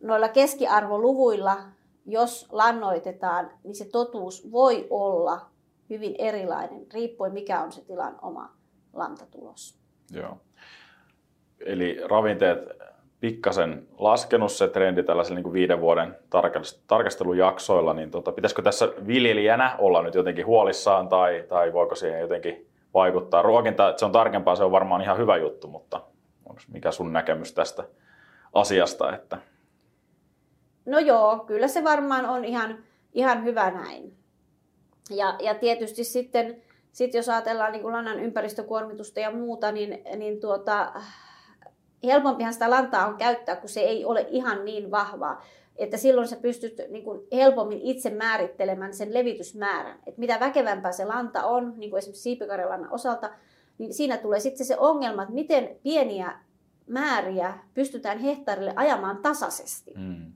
[0.01, 1.57] noilla keskiarvoluvuilla,
[2.05, 5.50] jos lannoitetaan, niin se totuus voi olla
[5.91, 8.53] hyvin erilainen, riippuen mikä on se tilan oma
[8.93, 9.79] lantatulos.
[10.11, 10.37] Joo.
[11.59, 12.59] Eli ravinteet
[13.19, 16.15] pikkasen laskenut se trendi tällaisella niin kuin viiden vuoden
[16.87, 22.67] tarkastelujaksoilla, niin tota, pitäisikö tässä viljelijänä olla nyt jotenkin huolissaan tai, tai voiko siihen jotenkin
[22.93, 23.41] vaikuttaa?
[23.41, 26.01] Ruokinta, että se on tarkempaa, se on varmaan ihan hyvä juttu, mutta
[26.73, 27.83] mikä sun näkemys tästä
[28.53, 29.15] asiasta?
[29.15, 29.37] Että...
[30.85, 34.20] No joo, kyllä se varmaan on ihan, ihan hyvä näin.
[35.11, 40.39] Ja, ja tietysti sitten, sit jos ajatellaan niin kuin lannan ympäristökuormitusta ja muuta, niin, niin
[40.39, 40.93] tuota,
[42.03, 45.45] helpompihan sitä lantaa on käyttää, kun se ei ole ihan niin vahvaa.
[45.75, 49.99] Että silloin sä pystyt niin kuin helpommin itse määrittelemään sen levitysmäärän.
[50.07, 53.29] Että mitä väkevämpää se lanta on, niin kuin esimerkiksi siipikarjalannan osalta,
[53.77, 56.39] niin siinä tulee sitten se ongelma, että miten pieniä
[56.87, 59.93] määriä pystytään hehtaarille ajamaan tasaisesti.
[59.97, 60.33] Mm.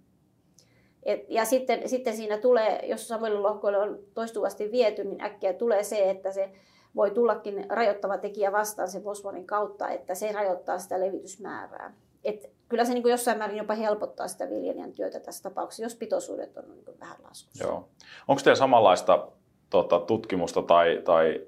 [1.06, 6.10] Et, ja sitten, sitten siinä tulee, jos samoille on toistuvasti viety, niin äkkiä tulee se,
[6.10, 6.52] että se
[6.96, 11.94] voi tullakin rajoittava tekijä vastaan sen fosforin kautta, että se rajoittaa sitä levitysmäärää.
[12.24, 15.96] Et kyllä se niin kuin jossain määrin jopa helpottaa sitä viljelijän työtä tässä tapauksessa, jos
[15.96, 17.64] pitoisuudet on niin kuin vähän laskussa.
[17.64, 17.90] Joo.
[18.28, 19.28] Onko teillä samanlaista
[19.70, 21.48] tota, tutkimusta tai, tai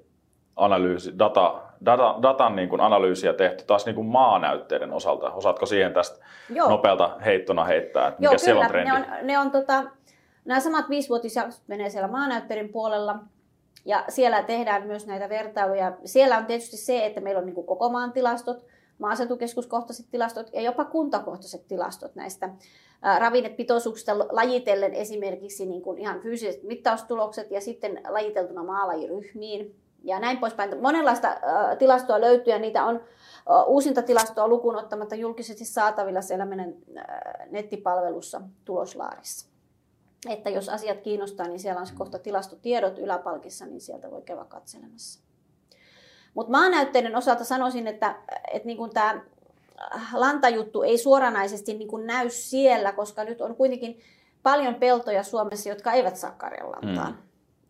[0.58, 5.32] analyysi, data, data, datan niin kuin analyysiä tehty taas niin kuin maanäytteiden osalta?
[5.32, 6.68] Osaatko siihen tästä Joo.
[6.68, 8.44] nopealta heittona heittää, että Joo, mikä kyllä.
[8.44, 8.90] siellä on trendi?
[8.90, 9.84] Ne on, ne on tota,
[10.44, 13.16] nämä samat viisivuotisjaksot menee siellä maanäytteiden puolella.
[13.84, 15.92] Ja siellä tehdään myös näitä vertailuja.
[16.04, 18.66] Siellä on tietysti se, että meillä on niin kuin koko maan tilastot,
[18.98, 22.48] maaseutukeskuskohtaiset tilastot ja jopa kuntakohtaiset tilastot näistä
[23.18, 29.74] ravinnepitoisuuksista lajitellen esimerkiksi niin kuin ihan fyysiset mittaustulokset ja sitten lajiteltuna maalajiryhmiin
[30.08, 30.80] ja näin poispäin.
[30.80, 31.36] Monenlaista
[31.78, 33.00] tilastoa löytyy ja niitä on
[33.66, 36.74] uusinta tilastoa lukuun ottamatta julkisesti saatavilla siellä meidän
[37.50, 39.48] nettipalvelussa tuloslaarissa
[40.26, 45.20] että jos asiat kiinnostaa, niin siellä on kohta tilastotiedot yläpalkissa, niin sieltä voi käydä katselemassa.
[46.34, 48.16] Mutta maanäytteiden osalta sanoisin, että,
[48.52, 49.20] että niin kuin tämä
[50.12, 54.00] lantajuttu ei suoranaisesti niin kuin näy siellä, koska nyt on kuitenkin
[54.42, 57.10] paljon peltoja Suomessa, jotka eivät saa karjanlantaa.
[57.10, 57.16] Mm.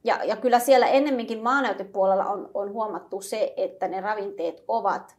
[0.05, 5.17] Ja, ja kyllä siellä ennemminkin maanäytepuolella on, on huomattu se, että ne ravinteet ovat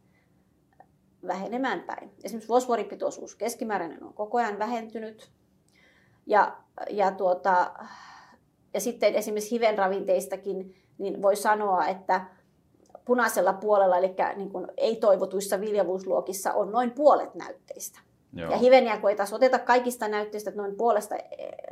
[1.26, 2.10] vähenemään päin.
[2.24, 5.30] Esimerkiksi fosforipitoisuus keskimääräinen on koko ajan vähentynyt.
[6.26, 6.56] Ja,
[6.90, 7.72] ja, tuota,
[8.74, 12.26] ja sitten esimerkiksi hivenravinteistakin niin voi sanoa, että
[13.04, 18.00] punaisella puolella, eli niin kuin ei-toivotuissa viljavuusluokissa on noin puolet näytteistä.
[18.32, 18.50] Joo.
[18.50, 21.14] Ja hiveniä, kun ei taas oteta kaikista näytteistä, että noin puolesta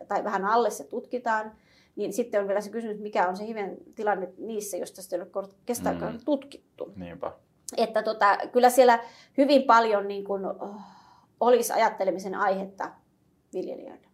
[0.08, 1.52] tai vähän alle se tutkitaan,
[1.98, 5.26] niin sitten on vielä se kysymys, mikä on se hiven tilanne niissä, joista sitten ei
[5.34, 6.18] ole kestävää mm.
[6.24, 6.92] tutkittu.
[6.96, 7.32] Niinpä.
[7.76, 8.98] Että tota, kyllä siellä
[9.38, 10.80] hyvin paljon niin kuin, oh,
[11.40, 12.90] olisi ajattelemisen aihetta
[13.52, 14.06] viljelijöille.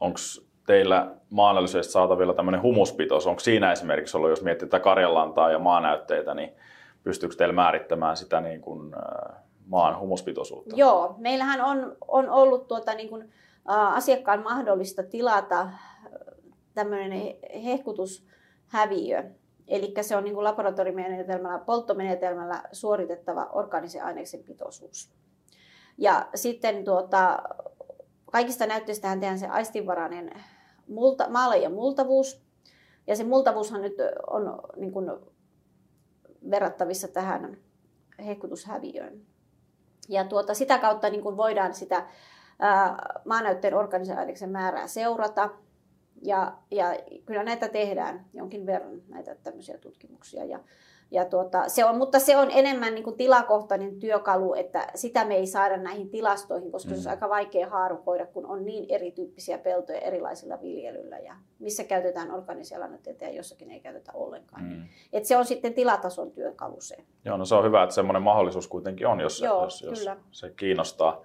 [0.00, 0.18] Onko
[0.66, 3.26] teillä maanalyyseistä saatavilla tämmöinen humuspitoisuus?
[3.26, 6.52] Onko siinä esimerkiksi ollut, jos mietitään karjanlantaa ja maanäytteitä, niin
[7.02, 8.94] pystyykö teillä määrittämään sitä niin kuin,
[9.66, 10.76] maan humuspitoisuutta?
[10.76, 13.22] Joo, meillähän on, on ollut tuota, niin kuin,
[13.70, 15.68] ä, asiakkaan mahdollista tilata
[16.78, 17.12] tämmöinen
[17.64, 19.30] hehkutushäviö.
[19.68, 25.12] Eli se on niin kuin laboratoriomenetelmällä, polttomenetelmällä suoritettava orgaanisen aineksen pitoisuus.
[25.98, 27.42] Ja sitten tuota,
[28.32, 30.30] kaikista näytteistä tehdään se aistinvarainen
[30.88, 32.42] multa, maale- ja multavuus.
[33.06, 33.96] Ja se multavuushan nyt
[34.30, 35.10] on niin kuin
[36.50, 37.56] verrattavissa tähän
[38.26, 39.20] hehkutushäviöön.
[40.08, 42.06] Ja tuota, sitä kautta niin kuin voidaan sitä
[42.58, 45.50] ää, maanäytteen organisen aineksen määrää seurata.
[46.22, 50.44] Ja, ja kyllä näitä tehdään jonkin verran, näitä tämmöisiä tutkimuksia.
[50.44, 50.60] Ja,
[51.10, 55.34] ja tuota, se on, mutta se on enemmän niin kuin tilakohtainen työkalu, että sitä me
[55.34, 56.96] ei saada näihin tilastoihin, koska mm.
[56.96, 62.30] se on aika vaikea haarukoida, kun on niin erityyppisiä peltoja erilaisilla viljelyllä ja missä käytetään
[62.30, 64.64] organisia lannoitteita ja jossakin ei käytetä ollenkaan.
[64.64, 64.82] Mm.
[65.12, 66.96] Et se on sitten tilatason työkalu se.
[67.24, 70.50] Joo, no se on hyvä, että semmoinen mahdollisuus kuitenkin on, jos, Joo, jos, jos se
[70.50, 71.24] kiinnostaa.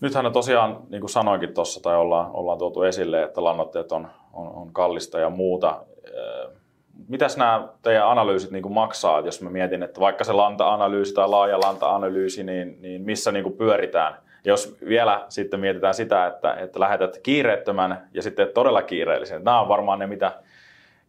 [0.00, 4.48] Nythän tosiaan, niin kuin sanoinkin tuossa, tai ollaan, ollaan tuotu esille, että lannoitteet on, on,
[4.48, 5.84] on kallista ja muuta
[7.08, 11.28] mitäs nämä teidän analyysit niin kuin maksaa, jos mä mietin, että vaikka se lanta-analyysi tai
[11.28, 14.14] laaja lanta-analyysi, niin, niin missä niin kuin pyöritään?
[14.44, 19.68] Jos vielä sitten mietitään sitä, että, että lähetät kiireettömän ja sitten todella kiireellisen, nämä on
[19.68, 20.32] varmaan ne, mitä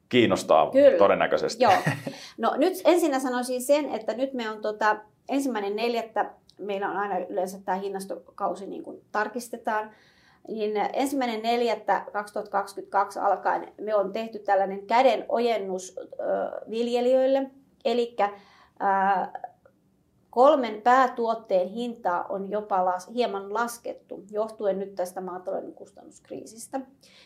[0.10, 0.98] kiinnostaa Kyllä.
[0.98, 1.64] todennäköisesti.
[1.64, 1.74] Joo.
[2.38, 4.98] No nyt ensin sanoisin sen, että nyt me on tota,
[5.30, 9.92] ensimmäinen neljättä, meillä on aina yleensä tämä hinnastokausi niin kuin tarkistetaan,
[10.48, 16.00] niin ensimmäinen neljättä 2022 alkaen me on tehty tällainen käden ojennus
[16.70, 17.52] viljelijöille.
[17.86, 18.16] Eli
[20.30, 26.82] kolmen päätuotteen hintaa on jopa las, hieman laskettu, johtuen nyt tästä maatalouden kustannuskriisistä.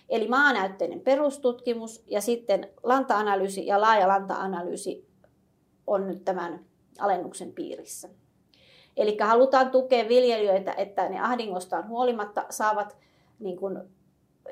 [0.10, 5.08] Eli maanäytteinen perustutkimus ja sitten lanta-analyysi ja laaja lanta-analyysi
[5.88, 6.66] on nyt tämän
[7.00, 8.10] alennuksen piirissä.
[9.00, 12.98] Eli halutaan tukea viljelijöitä, että ne ahdingostaan huolimatta saavat
[13.40, 13.80] niin kuin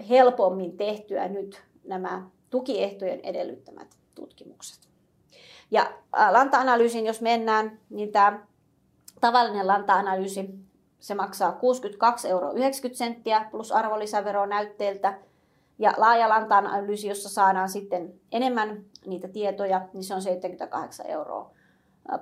[0.10, 4.80] helpommin tehtyä nyt nämä tukiehtojen edellyttämät tutkimukset.
[5.72, 5.92] Ja
[6.30, 8.46] lanta-analyysin, jos mennään, niin tämä
[9.22, 10.50] tavallinen lanta-analyysi,
[11.00, 11.58] se maksaa 62,90
[12.26, 15.20] euroa plus arvonlisävero näytteeltä.
[15.80, 21.52] Ja laaja lanta-analyysi, jossa saadaan sitten enemmän niitä tietoja, niin se on 78 euroa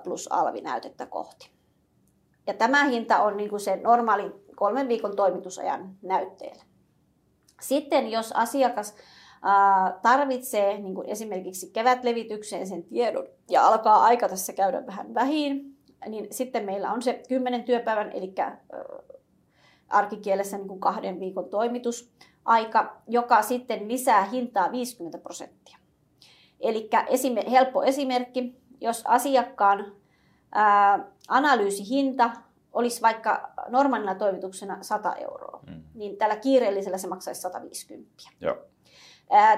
[0.04, 1.55] plus alvinäytettä kohti.
[2.46, 6.62] Ja tämä hinta on niin kuin se normaali kolmen viikon toimitusajan näytteellä.
[7.60, 8.94] Sitten jos asiakas
[10.02, 15.76] tarvitsee niin kuin esimerkiksi kevätlevitykseen sen tiedon ja alkaa aika tässä käydä vähän vähin,
[16.08, 18.34] niin sitten meillä on se 10 työpäivän, eli
[19.88, 25.78] arkikielessä niin kuin kahden viikon toimitusaika, joka sitten lisää hintaa 50 prosenttia.
[26.60, 26.90] Eli
[27.50, 29.92] helppo esimerkki, jos asiakkaan
[30.56, 32.30] ää, analyysihinta
[32.72, 35.82] olisi vaikka normaalina toimituksena 100 euroa, mm.
[35.94, 38.12] niin tällä kiireellisellä se maksaisi 150.
[38.40, 38.56] Joo.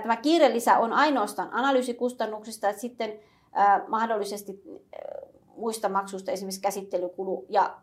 [0.02, 3.18] Tämä kiireellisä on ainoastaan analyysikustannuksista, että sitten
[3.88, 4.62] mahdollisesti
[5.56, 7.76] muista maksuista, esimerkiksi käsittelykulu ja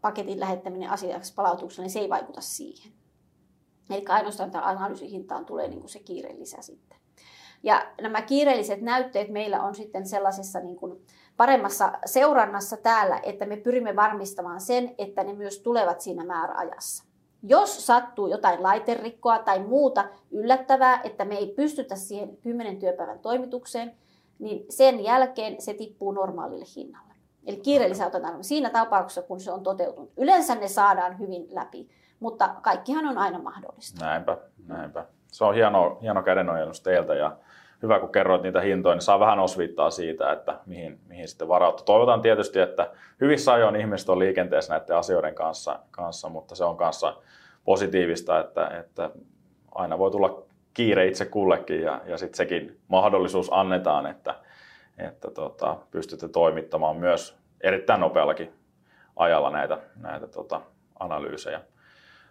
[0.00, 2.92] paketin lähettäminen asiakaspalautuksella, niin se ei vaikuta siihen.
[3.90, 6.98] Eli ainoastaan tämä analyysihintaan tulee niin kuin se kiireellisä sitten.
[7.62, 11.06] Ja nämä kiireelliset näytteet meillä on sitten sellaisessa niin kuin
[11.42, 17.04] paremmassa seurannassa täällä, että me pyrimme varmistamaan sen, että ne myös tulevat siinä määräajassa.
[17.42, 23.94] Jos sattuu jotain laiterikkoa tai muuta yllättävää, että me ei pystytä siihen 10 työpäivän toimitukseen,
[24.38, 27.14] niin sen jälkeen se tippuu normaalille hinnalle.
[27.46, 30.12] Eli kiireellisiä otetaan siinä tapauksessa, kun se on toteutunut.
[30.16, 31.88] Yleensä ne saadaan hyvin läpi,
[32.20, 34.04] mutta kaikkihan on aina mahdollista.
[34.04, 35.06] Näinpä, näinpä.
[35.26, 37.36] Se on hieno, hieno kädenojennus teiltä ja
[37.82, 41.84] hyvä, kun kerroit niitä hintoja, niin saa vähän osviittaa siitä, että mihin, mihin sitten varautua.
[41.84, 46.76] Toivotaan tietysti, että hyvissä ajoin ihmiset on liikenteessä näiden asioiden kanssa, kanssa mutta se on
[46.76, 47.16] kanssa
[47.64, 49.10] positiivista, että, että
[49.74, 50.42] aina voi tulla
[50.74, 54.34] kiire itse kullekin ja, ja sitten sekin mahdollisuus annetaan, että,
[54.98, 58.52] että tota, pystytte toimittamaan myös erittäin nopeallakin
[59.16, 60.60] ajalla näitä, näitä tota,
[61.00, 61.60] analyysejä.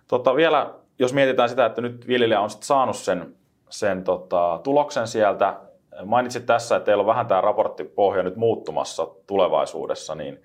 [0.07, 3.35] Tota, vielä, jos mietitään sitä, että nyt viljelijä on sit saanut sen,
[3.71, 5.59] sen tota, tuloksen sieltä,
[6.05, 10.41] mainitsit tässä, että teillä on vähän tämä raporttipohja nyt muuttumassa tulevaisuudessa, niin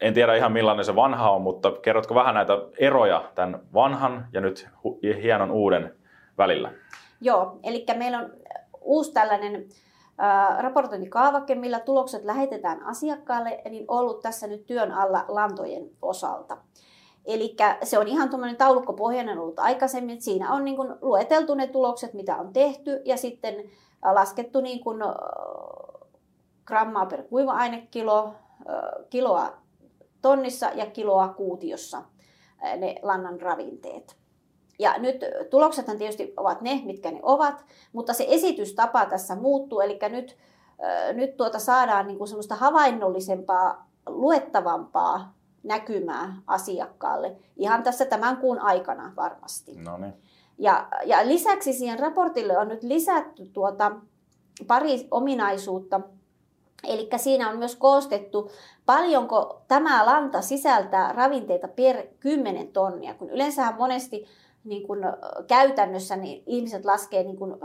[0.00, 4.40] en tiedä ihan millainen se vanha on, mutta kerrotko vähän näitä eroja tämän vanhan ja
[4.40, 4.68] nyt
[5.22, 5.94] hienon uuden
[6.38, 6.72] välillä?
[7.20, 8.30] Joo, eli meillä on
[8.80, 9.68] uusi tällainen
[10.58, 16.56] raportointikaavake, millä tulokset lähetetään asiakkaalle, niin ollut tässä nyt työn alla lantojen osalta.
[17.26, 21.66] Eli se on ihan tuommoinen taulukkopohjainen ollut aikaisemmin, että siinä on niin kuin lueteltu ne
[21.66, 23.54] tulokset, mitä on tehty, ja sitten
[24.14, 24.98] laskettu niin kuin
[26.64, 28.34] grammaa per kuiva-ainekilo,
[29.10, 29.56] kiloa
[30.22, 32.02] tonnissa ja kiloa kuutiossa
[32.76, 34.16] ne lannan ravinteet.
[34.78, 35.16] Ja nyt
[35.50, 40.36] tuloksethan tietysti ovat ne, mitkä ne ovat, mutta se esitystapa tässä muuttuu, eli nyt,
[41.14, 49.12] nyt tuota saadaan niin kuin semmoista havainnollisempaa, luettavampaa näkymää asiakkaalle ihan tässä tämän kuun aikana
[49.16, 49.76] varmasti.
[49.76, 50.14] No niin.
[50.58, 53.92] Ja, ja lisäksi siihen raportille on nyt lisätty tuota
[54.66, 56.00] pari ominaisuutta.
[56.84, 58.50] Eli siinä on myös koostettu,
[58.86, 64.26] paljonko tämä lanta sisältää ravinteita per 10 tonnia, kun yleensähän monesti
[64.64, 65.00] niin kuin
[65.46, 67.56] käytännössä niin ihmiset laskee niin kuin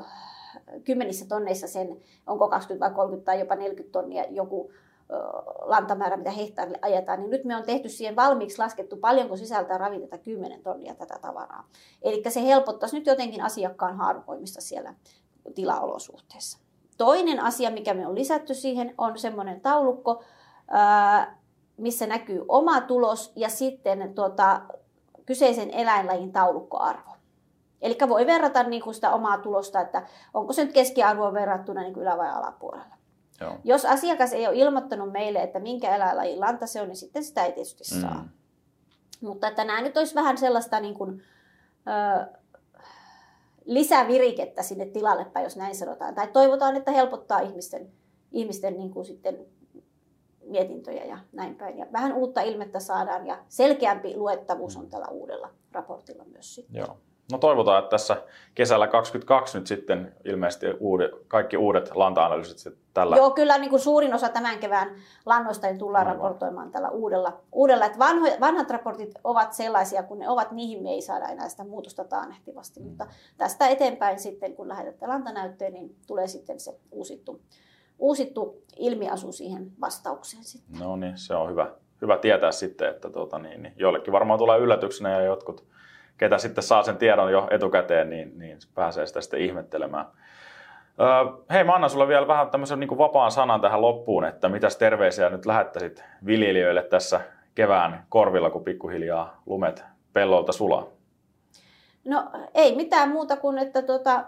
[0.84, 4.72] kymmenissä tonneissa sen, onko 20 vai 30 tai jopa 40 tonnia joku
[5.62, 10.18] lantamäärä, mitä hehtaarille ajetaan, niin nyt me on tehty siihen valmiiksi laskettu paljonko sisältää ravinteita
[10.18, 11.68] 10 tonnia tätä tavaraa.
[12.02, 14.94] Eli se helpottaisi nyt jotenkin asiakkaan haarukoimista siellä
[15.56, 16.60] tilaolosuhteessa.
[16.98, 20.24] Toinen asia, mikä me on lisätty siihen, on semmoinen taulukko,
[21.78, 24.62] missä näkyy oma tulos ja sitten tuota,
[25.26, 27.12] kyseisen eläinlajin taulukkoarvo.
[27.82, 31.96] Eli voi verrata niin kuin sitä omaa tulosta, että onko se nyt keskiarvoon verrattuna niin
[31.96, 33.01] ylä- vai alapuolella.
[33.42, 33.58] Joo.
[33.64, 37.46] Jos asiakas ei ole ilmoittanut meille, että minkä eläinlajin lanta se on, niin sitten sitä
[37.46, 38.02] ei tietysti mm.
[38.02, 38.30] saa.
[39.22, 41.24] Mutta että nämä nyt olisi vähän sellaista niin kuin,
[41.88, 42.26] ö,
[43.66, 46.16] lisävirikettä sinne tilalle päin, jos näin sanotaan.
[46.16, 47.92] Tai toivotaan, että helpottaa ihmisten,
[48.32, 49.46] ihmisten niin kuin sitten
[50.46, 51.78] mietintöjä ja näin päin.
[51.78, 56.80] Ja vähän uutta ilmettä saadaan ja selkeämpi luettavuus on tällä uudella raportilla myös sitten.
[56.80, 56.98] Joo.
[57.32, 58.18] No toivotaan, että tässä
[58.56, 63.18] kesällä 2022 nyt sitten ilmeisesti uudet, kaikki uudet lanta-analyysit tällä.
[63.18, 64.96] Joo, kyllä niin kuin suurin osa tämän kevään
[65.26, 66.22] lannoista niin tullaan Aivan.
[66.22, 67.42] raportoimaan tällä uudella.
[67.52, 67.86] uudella.
[67.86, 71.64] Että vanho, vanhat raportit ovat sellaisia, kun ne ovat, niihin me ei saada enää sitä
[71.64, 72.80] muutosta taannehtivasti.
[72.80, 72.86] Mm.
[72.86, 73.08] Mutta
[73.38, 77.42] tästä eteenpäin sitten, kun lähetätte lantanäyttöön, niin tulee sitten se uusittu
[78.02, 80.80] uusittu ilmiasu siihen vastaukseen sitten.
[80.80, 84.60] No niin, se on hyvä, hyvä tietää sitten, että tuota, niin, niin, joillekin varmaan tulee
[84.60, 85.64] yllätyksenä ja jotkut,
[86.22, 90.06] ketä sitten saa sen tiedon jo etukäteen, niin, niin pääsee sitä sitten ihmettelemään.
[91.00, 91.08] Öö,
[91.52, 95.30] hei, mä annan sulle vielä vähän tämmöisen niin vapaan sanan tähän loppuun, että mitäs terveisiä
[95.30, 97.22] nyt lähettäisit viljelijöille tässä
[97.56, 100.88] kevään korvilla, kun pikkuhiljaa lumet pellolta sulaa?
[102.06, 104.24] No ei mitään muuta kuin, että tuota,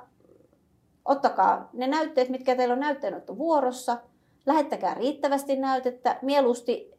[1.06, 3.98] ottakaa ne näytteet, mitkä teillä on näytteenotto vuorossa,
[4.46, 6.92] lähettäkää riittävästi näytettä, mieluusti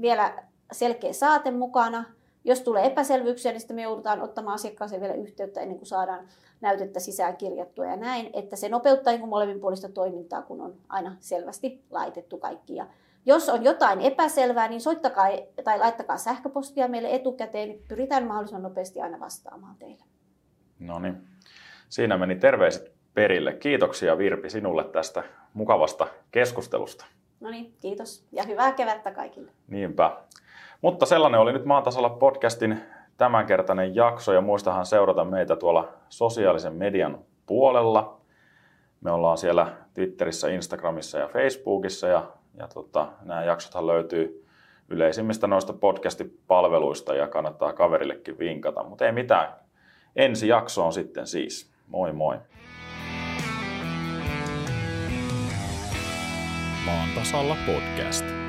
[0.00, 0.32] vielä
[0.72, 2.04] selkeä saate mukana.
[2.44, 6.28] Jos tulee epäselvyyksiä, niin sitten me joudutaan ottamaan asiakkaaseen vielä yhteyttä ennen kuin saadaan
[6.60, 11.84] näytettä sisään kirjattua ja näin, että se nopeuttaa niin molemminpuolista toimintaa, kun on aina selvästi
[11.90, 12.74] laitettu kaikki.
[12.74, 12.86] Ja
[13.26, 15.26] jos on jotain epäselvää, niin soittakaa
[15.64, 20.04] tai laittakaa sähköpostia meille etukäteen, niin pyritään mahdollisimman nopeasti aina vastaamaan teille.
[20.78, 21.16] No niin,
[21.88, 23.52] siinä meni terveiset perille.
[23.52, 25.22] Kiitoksia Virpi sinulle tästä
[25.54, 27.04] mukavasta keskustelusta.
[27.40, 29.50] No niin, kiitos ja hyvää kevättä kaikille.
[29.68, 30.16] Niinpä.
[30.82, 32.80] Mutta sellainen oli nyt Maatasalla podcastin
[33.16, 38.20] tämänkertainen jakso ja muistahan seurata meitä tuolla sosiaalisen median puolella.
[39.00, 42.24] Me ollaan siellä Twitterissä, Instagramissa ja Facebookissa ja,
[42.54, 44.46] ja tota, nämä jaksothan löytyy
[44.88, 48.84] yleisimmistä noista podcastipalveluista ja kannattaa kaverillekin vinkata.
[48.84, 49.52] Mutta ei mitään.
[50.16, 51.72] Ensi jakso on sitten siis.
[51.88, 52.38] Moi moi.
[56.86, 58.41] Maan tasalla podcast.